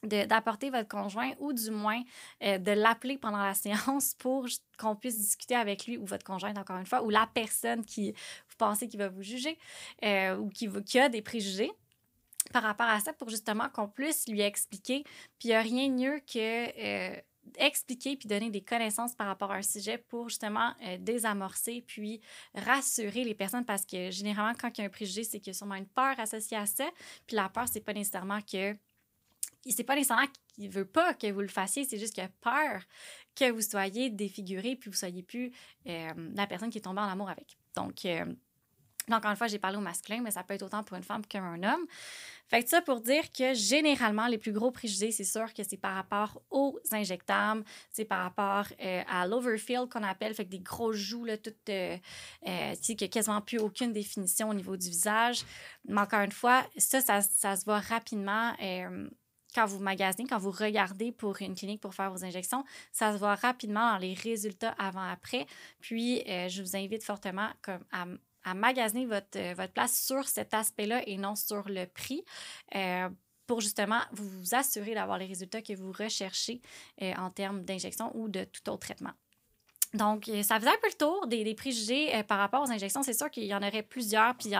d'apporter 0.07 0.69
votre 0.69 0.87
conjoint 0.87 1.31
ou 1.39 1.53
du 1.53 1.71
moins 1.71 2.01
euh, 2.43 2.57
de 2.57 2.71
l'appeler 2.71 3.17
pendant 3.17 3.43
la 3.43 3.53
séance 3.55 4.13
pour 4.17 4.47
qu'on 4.77 4.95
puisse 4.95 5.17
discuter 5.17 5.55
avec 5.55 5.85
lui 5.85 5.97
ou 5.97 6.05
votre 6.05 6.23
conjoint, 6.23 6.55
encore 6.55 6.77
une 6.77 6.85
fois, 6.85 7.03
ou 7.03 7.09
la 7.09 7.29
personne 7.33 7.83
qui 7.85 8.11
vous 8.11 8.55
pensez 8.57 8.87
qui 8.87 8.97
va 8.97 9.09
vous 9.09 9.23
juger 9.23 9.57
euh, 10.03 10.37
ou 10.37 10.49
qui, 10.49 10.99
a 10.99 11.09
des 11.09 11.21
préjugés 11.21 11.71
par 12.53 12.63
rapport 12.63 12.87
à 12.87 12.99
ça 12.99 13.13
pour 13.13 13.29
justement 13.29 13.69
qu'on 13.69 13.87
puisse 13.87 14.27
lui 14.27 14.41
expliquer. 14.41 15.03
Puis 15.39 15.45
il 15.45 15.47
n'y 15.49 15.53
a 15.53 15.61
rien 15.61 15.89
de 15.89 15.93
mieux 15.93 16.19
que 16.19 16.37
euh, 16.37 17.15
expliquer 17.57 18.15
puis 18.15 18.27
donner 18.27 18.49
des 18.49 18.61
connaissances 18.61 19.15
par 19.15 19.27
rapport 19.27 19.51
à 19.51 19.55
un 19.55 19.61
sujet 19.61 19.97
pour 19.97 20.29
justement 20.29 20.73
désamorcer 20.99 21.83
puis 21.85 22.19
rassurer 22.53 23.23
les 23.23 23.35
personnes 23.35 23.63
parce 23.63 23.85
que 23.85 24.11
généralement, 24.11 24.53
quand 24.59 24.69
il 24.77 24.81
y 24.81 24.83
a 24.83 24.87
un 24.87 24.89
préjugé, 24.89 25.23
c'est 25.23 25.39
qu'il 25.39 25.47
y 25.47 25.55
a 25.55 25.57
sûrement 25.57 25.75
une 25.75 25.87
peur 25.87 26.19
associée 26.19 26.57
à 26.57 26.65
ça. 26.65 26.89
Puis 27.25 27.35
la 27.35 27.47
peur, 27.47 27.65
c'est 27.71 27.81
pas 27.81 27.93
nécessairement 27.93 28.41
que 28.41 28.75
c'est 29.71 29.83
pas 29.83 29.95
nécessairement 29.95 30.27
qu'il 30.55 30.69
veut 30.69 30.85
pas 30.85 31.13
que 31.13 31.31
vous 31.31 31.41
le 31.41 31.47
fassiez, 31.47 31.85
c'est 31.85 31.97
juste 31.97 32.13
qu'il 32.13 32.23
a 32.23 32.29
peur 32.41 32.81
que 33.35 33.51
vous 33.51 33.61
soyez 33.61 34.09
défiguré 34.09 34.75
puis 34.75 34.89
vous 34.89 34.95
soyez 34.95 35.23
plus 35.23 35.51
euh, 35.87 36.09
la 36.35 36.47
personne 36.47 36.69
qui 36.69 36.77
est 36.77 36.81
tombée 36.81 37.01
en 37.01 37.09
amour 37.09 37.29
avec. 37.29 37.57
Donc, 37.75 38.05
euh, 38.05 38.25
encore 39.15 39.31
une 39.31 39.37
fois, 39.37 39.47
j'ai 39.47 39.59
parlé 39.59 39.77
au 39.77 39.81
masculin, 39.81 40.21
mais 40.21 40.31
ça 40.31 40.43
peut 40.43 40.53
être 40.53 40.63
autant 40.63 40.83
pour 40.83 40.97
une 40.97 41.03
femme 41.03 41.25
qu'un 41.25 41.63
homme. 41.63 41.85
Fait 42.49 42.63
que 42.63 42.69
ça 42.69 42.81
pour 42.81 43.01
dire 43.01 43.31
que 43.31 43.53
généralement, 43.53 44.27
les 44.27 44.37
plus 44.37 44.51
gros 44.51 44.71
préjugés, 44.71 45.11
c'est 45.11 45.23
sûr 45.23 45.53
que 45.53 45.63
c'est 45.63 45.77
par 45.77 45.95
rapport 45.95 46.41
aux 46.49 46.79
injectables, 46.91 47.63
c'est 47.89 48.05
par 48.05 48.23
rapport 48.23 48.65
euh, 48.81 49.03
à 49.07 49.27
l'overfill 49.27 49.85
qu'on 49.89 50.03
appelle, 50.03 50.33
fait 50.33 50.45
que 50.45 50.49
des 50.49 50.59
gros 50.59 50.91
joues, 50.91 51.25
là, 51.25 51.37
tout, 51.37 51.53
euh, 51.69 51.97
euh, 52.47 52.75
qui 52.75 52.97
n'a 52.99 53.07
quasiment 53.07 53.41
plus 53.41 53.59
aucune 53.59 53.93
définition 53.93 54.49
au 54.49 54.53
niveau 54.53 54.75
du 54.75 54.89
visage. 54.89 55.43
Mais 55.85 56.01
encore 56.01 56.21
une 56.21 56.31
fois, 56.31 56.65
ça, 56.77 56.99
ça, 57.01 57.21
ça 57.21 57.55
se 57.55 57.63
voit 57.63 57.79
rapidement. 57.79 58.53
Quand 59.53 59.65
vous 59.65 59.79
magasinez, 59.79 60.27
quand 60.27 60.37
vous 60.37 60.51
regardez 60.51 61.11
pour 61.11 61.41
une 61.41 61.55
clinique 61.55 61.81
pour 61.81 61.93
faire 61.93 62.11
vos 62.11 62.23
injections, 62.23 62.63
ça 62.91 63.13
se 63.13 63.17
voit 63.17 63.35
rapidement 63.35 63.93
dans 63.93 63.97
les 63.97 64.13
résultats 64.13 64.75
avant-après. 64.77 65.45
Puis, 65.79 66.23
euh, 66.27 66.47
je 66.49 66.61
vous 66.61 66.75
invite 66.75 67.03
fortement 67.03 67.49
comme 67.61 67.83
à, 67.91 68.05
magasiner 68.53 69.05
votre, 69.05 69.37
euh, 69.37 69.53
votre 69.55 69.73
place 69.73 69.99
sur 69.99 70.25
cet 70.25 70.53
aspect-là 70.53 71.03
et 71.05 71.17
non 71.17 71.35
sur 71.35 71.67
le 71.67 71.85
prix. 71.85 72.23
Euh, 72.75 73.09
pour 73.45 73.61
justement 73.61 73.99
vous, 74.11 74.27
vous 74.27 74.55
assurer 74.55 74.93
d'avoir 74.93 75.17
les 75.17 75.25
résultats 75.25 75.61
que 75.61 75.73
vous 75.73 75.91
recherchez 75.91 76.61
en 76.99 77.29
termes 77.29 77.63
d'injection 77.63 78.11
ou 78.13 78.27
de 78.27 78.43
tout 78.43 78.69
autre 78.69 78.79
traitement. 78.87 79.13
Donc, 79.97 80.29
euh, 80.29 80.43
ça 80.43 80.59
faisait 80.59 80.69
un 80.69 80.77
peu 80.81 80.87
le 80.87 80.93
tour 80.97 81.27
des, 81.27 81.43
des 81.43 81.55
préjugés 81.55 82.15
euh, 82.15 82.23
par 82.23 82.37
rapport 82.39 82.61
aux 82.61 82.71
injections. 82.71 83.03
C'est 83.03 83.13
sûr 83.13 83.29
qu'il 83.29 83.43
y 83.45 83.53
en 83.53 83.61
aurait 83.61 83.83
plusieurs. 83.83 84.35
Puis, 84.35 84.49
il 84.49 84.53
y, 84.53 84.55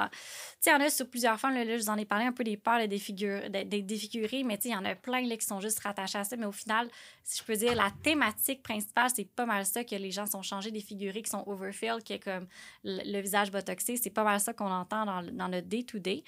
il 0.65 0.69
y 0.69 0.73
en 0.73 0.79
a 0.81 0.89
sur 0.89 1.09
plusieurs 1.09 1.39
femmes. 1.39 1.53
Là, 1.53 1.63
je 1.65 1.81
vous 1.83 1.89
en 1.89 1.97
ai 1.97 2.05
parlé 2.05 2.25
un 2.25 2.31
peu 2.33 2.43
des 2.43 2.57
peurs 2.57 2.79
de 2.81 2.85
défigure- 2.87 3.49
de- 3.49 3.63
de 3.63 3.79
défigurer, 3.81 4.43
mais 4.43 4.59
il 4.65 4.71
y 4.71 4.75
en 4.75 4.83
a 4.85 4.95
plein 4.95 5.21
là, 5.27 5.37
qui 5.37 5.45
sont 5.45 5.59
juste 5.61 5.79
rattachés 5.79 6.17
à 6.17 6.23
ça. 6.23 6.35
Mais 6.35 6.45
au 6.45 6.51
final, 6.51 6.89
si 7.23 7.37
je 7.39 7.43
peux 7.43 7.55
dire, 7.55 7.75
la 7.75 7.91
thématique 8.03 8.61
principale, 8.63 9.09
c'est 9.15 9.25
pas 9.29 9.45
mal 9.45 9.65
ça 9.65 9.83
que 9.83 9.95
les 9.95 10.11
gens 10.11 10.25
sont 10.25 10.41
changés, 10.41 10.71
défigurés, 10.71 11.21
qui 11.21 11.29
sont 11.29 11.43
overfill, 11.47 11.97
qui 12.03 12.13
est 12.13 12.19
comme 12.23 12.47
le, 12.83 13.01
le 13.11 13.21
visage 13.21 13.51
botoxé. 13.51 13.97
C'est 13.97 14.09
pas 14.09 14.23
mal 14.23 14.39
ça 14.39 14.53
qu'on 14.53 14.71
entend 14.71 15.05
dans, 15.05 15.21
le- 15.21 15.31
dans 15.31 15.47
notre 15.47 15.67
day-to-day. 15.67 16.23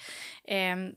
Euh, 0.51 0.91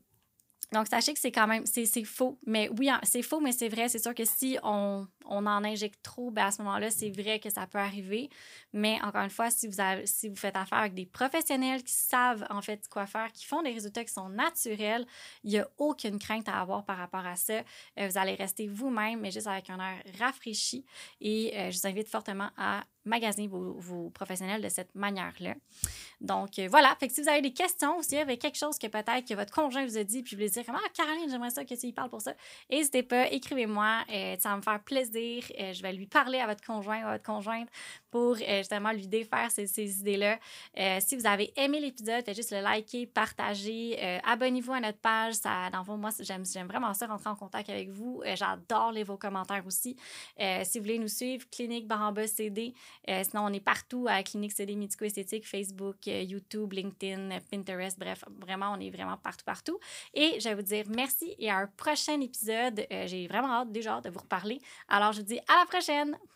donc, 0.73 0.87
sachez 0.88 1.12
que 1.12 1.21
c'est 1.21 1.33
quand 1.33 1.47
même, 1.47 1.67
c'est 1.67 2.05
faux. 2.05 2.38
Mais 2.47 2.71
oui, 2.79 2.88
c'est 3.02 3.23
faux, 3.23 3.41
mais 3.41 3.52
c'est 3.52 3.69
vrai. 3.69 3.88
C'est 3.88 3.99
sûr 3.99 4.14
que 4.14 4.25
si 4.25 4.59
on, 4.62 5.07
on 5.26 5.47
en 5.47 5.64
injecte 5.64 6.02
trop, 6.02 6.31
ben 6.31 6.47
à 6.47 6.50
ce 6.50 6.62
moment-là, 6.62 6.91
c'est 6.91 7.11
vrai 7.11 7.38
que 7.38 7.50
ça 7.50 7.67
peut 7.67 7.79
arriver. 7.79 8.31
Mais 8.73 8.99
encore 9.02 9.23
une 9.23 9.31
fois, 9.31 9.50
si 9.50 9.69
vous, 9.69 9.81
avez, 9.81 10.07
si 10.07 10.29
vous 10.31 10.37
faites 10.37 10.57
affaire 10.57 10.79
avec 10.79 10.95
des 10.95 11.05
professionnels 11.05 11.83
qui 11.83 11.93
savent 11.93 12.47
en 12.49 12.62
fait 12.62 12.88
quoi 12.88 13.07
faire, 13.07 13.31
qui 13.33 13.45
font 13.45 13.62
des 13.62 13.73
résultats 13.73 14.05
qui 14.05 14.12
sont 14.12 14.31
naturels, 14.31 15.07
il 15.45 15.50
n'y 15.50 15.59
a 15.59 15.69
aucune 15.76 16.19
crainte 16.19 16.49
à 16.49 16.61
avoir 16.61 16.85
par 16.85 16.97
rapport 16.97 17.26
à 17.26 17.37
ça. 17.37 17.62
Euh, 17.99 18.09
vous 18.09 18.19
allez 18.19 18.35
rester 18.35 18.67
vous-même, 18.67 19.21
mais 19.21 19.31
juste 19.31 19.47
avec 19.49 19.69
un 19.69 19.79
air 19.79 20.02
rafraîchi. 20.19 20.87
Et 21.21 21.52
euh, 21.55 21.71
je 21.71 21.79
vous 21.79 21.87
invite 21.87 22.09
fortement 22.09 22.49
à 22.57 22.83
magasiner 23.05 23.49
vos, 23.49 24.11
professionnels 24.11 24.63
de 24.63 24.69
cette 24.69 24.95
manière-là. 24.95 25.55
Donc, 26.21 26.59
euh, 26.59 26.69
voilà. 26.71 26.95
Fait 27.01 27.09
que 27.09 27.15
si 27.15 27.23
vous 27.23 27.29
avez 27.29 27.43
des 27.43 27.53
questions, 27.53 28.01
s'il 28.03 28.19
y 28.19 28.21
avait 28.21 28.37
quelque 28.37 28.59
chose 28.59 28.79
que 28.79 28.87
peut-être 28.87 29.27
que 29.27 29.35
votre 29.35 29.53
conjoint 29.53 29.85
vous 29.85 29.99
a 29.99 30.05
dit, 30.05 30.23
puis 30.23 30.37
vous 30.37 30.41
voulez 30.41 30.51
dire 30.51 30.65
comme, 30.65 30.77
ah, 30.77 30.89
Caroline, 30.95 31.29
j'aimerais 31.29 31.51
ça 31.51 31.65
que 31.65 31.75
tu 31.75 31.87
y 31.87 31.93
parles 31.93 32.11
pour 32.11 32.21
ça, 32.21 32.35
n'hésitez 32.71 33.03
pas, 33.03 33.31
écrivez-moi. 33.31 34.03
Euh, 34.13 34.37
ça 34.39 34.51
va 34.51 34.57
me 34.57 34.63
faire 34.63 34.81
plaisir. 34.83 35.45
Euh, 35.59 35.73
je 35.73 35.83
vais 35.83 35.93
lui 35.93 36.07
parler 36.07 36.39
à 36.39 36.47
votre 36.47 36.65
conjoint 36.65 37.03
ou 37.03 37.09
à 37.09 37.13
votre 37.13 37.25
conjointe 37.25 37.69
pour 38.11 38.37
justement 38.37 38.93
lui 38.93 39.09
défaire 39.09 39.51
ces, 39.51 39.81
idées-là. 39.81 40.39
Si 41.01 41.17
vous 41.17 41.27
avez 41.27 41.53
aimé 41.57 41.81
l'épisode, 41.81 42.23
faites 42.25 42.37
juste 42.37 42.53
le 42.53 42.61
liker, 42.61 43.07
partager, 43.07 43.99
abonnez-vous 44.25 44.73
à 44.73 44.81
notre 44.81 44.99
page. 44.99 45.35
Ça, 45.35 45.71
dans 45.71 45.79
le 45.79 45.85
fond, 45.85 45.97
moi, 45.97 46.11
j'aime, 46.21 46.45
vraiment 46.67 46.93
ça, 46.93 47.07
rentrer 47.07 47.31
en 47.31 47.37
contact 47.37 47.71
avec 47.71 47.89
vous. 47.89 48.23
J'adore 48.35 48.93
lire 48.93 49.07
vos 49.07 49.17
commentaires 49.17 49.67
aussi. 49.67 49.97
Si 50.39 50.79
vous 50.79 50.85
voulez 50.85 50.99
nous 50.99 51.09
suivre, 51.09 51.47
Clinique 51.51 51.87
Baramba 51.87 52.27
CD. 52.27 52.75
Euh, 53.09 53.23
sinon, 53.29 53.45
on 53.47 53.53
est 53.53 53.61
partout 53.61 54.07
à 54.09 54.23
Clinique 54.23 54.53
CD 54.53 54.75
Médico-Esthétique, 54.77 55.47
Facebook, 55.47 55.97
euh, 56.09 56.23
YouTube, 56.23 56.73
LinkedIn, 56.73 57.31
euh, 57.31 57.41
Pinterest. 57.51 57.99
Bref, 57.99 58.25
vraiment, 58.41 58.73
on 58.77 58.81
est 58.81 58.91
vraiment 58.91 59.17
partout, 59.17 59.45
partout. 59.45 59.79
Et 60.15 60.39
je 60.41 60.49
vais 60.49 60.55
vous 60.55 60.63
dire 60.63 60.85
merci 60.89 61.35
et 61.39 61.51
à 61.51 61.59
un 61.59 61.67
prochain 61.67 62.21
épisode. 62.21 62.87
J'ai 63.07 63.27
vraiment 63.27 63.53
hâte 63.53 63.73
déjà 63.73 64.01
de 64.01 64.11
vous 64.11 64.21
reparler. 64.21 64.61
Alors, 64.89 65.13
je 65.13 65.21
vous 65.21 65.27
dis 65.27 65.39
à 65.49 65.59
la 65.61 65.67
prochaine! 65.67 66.17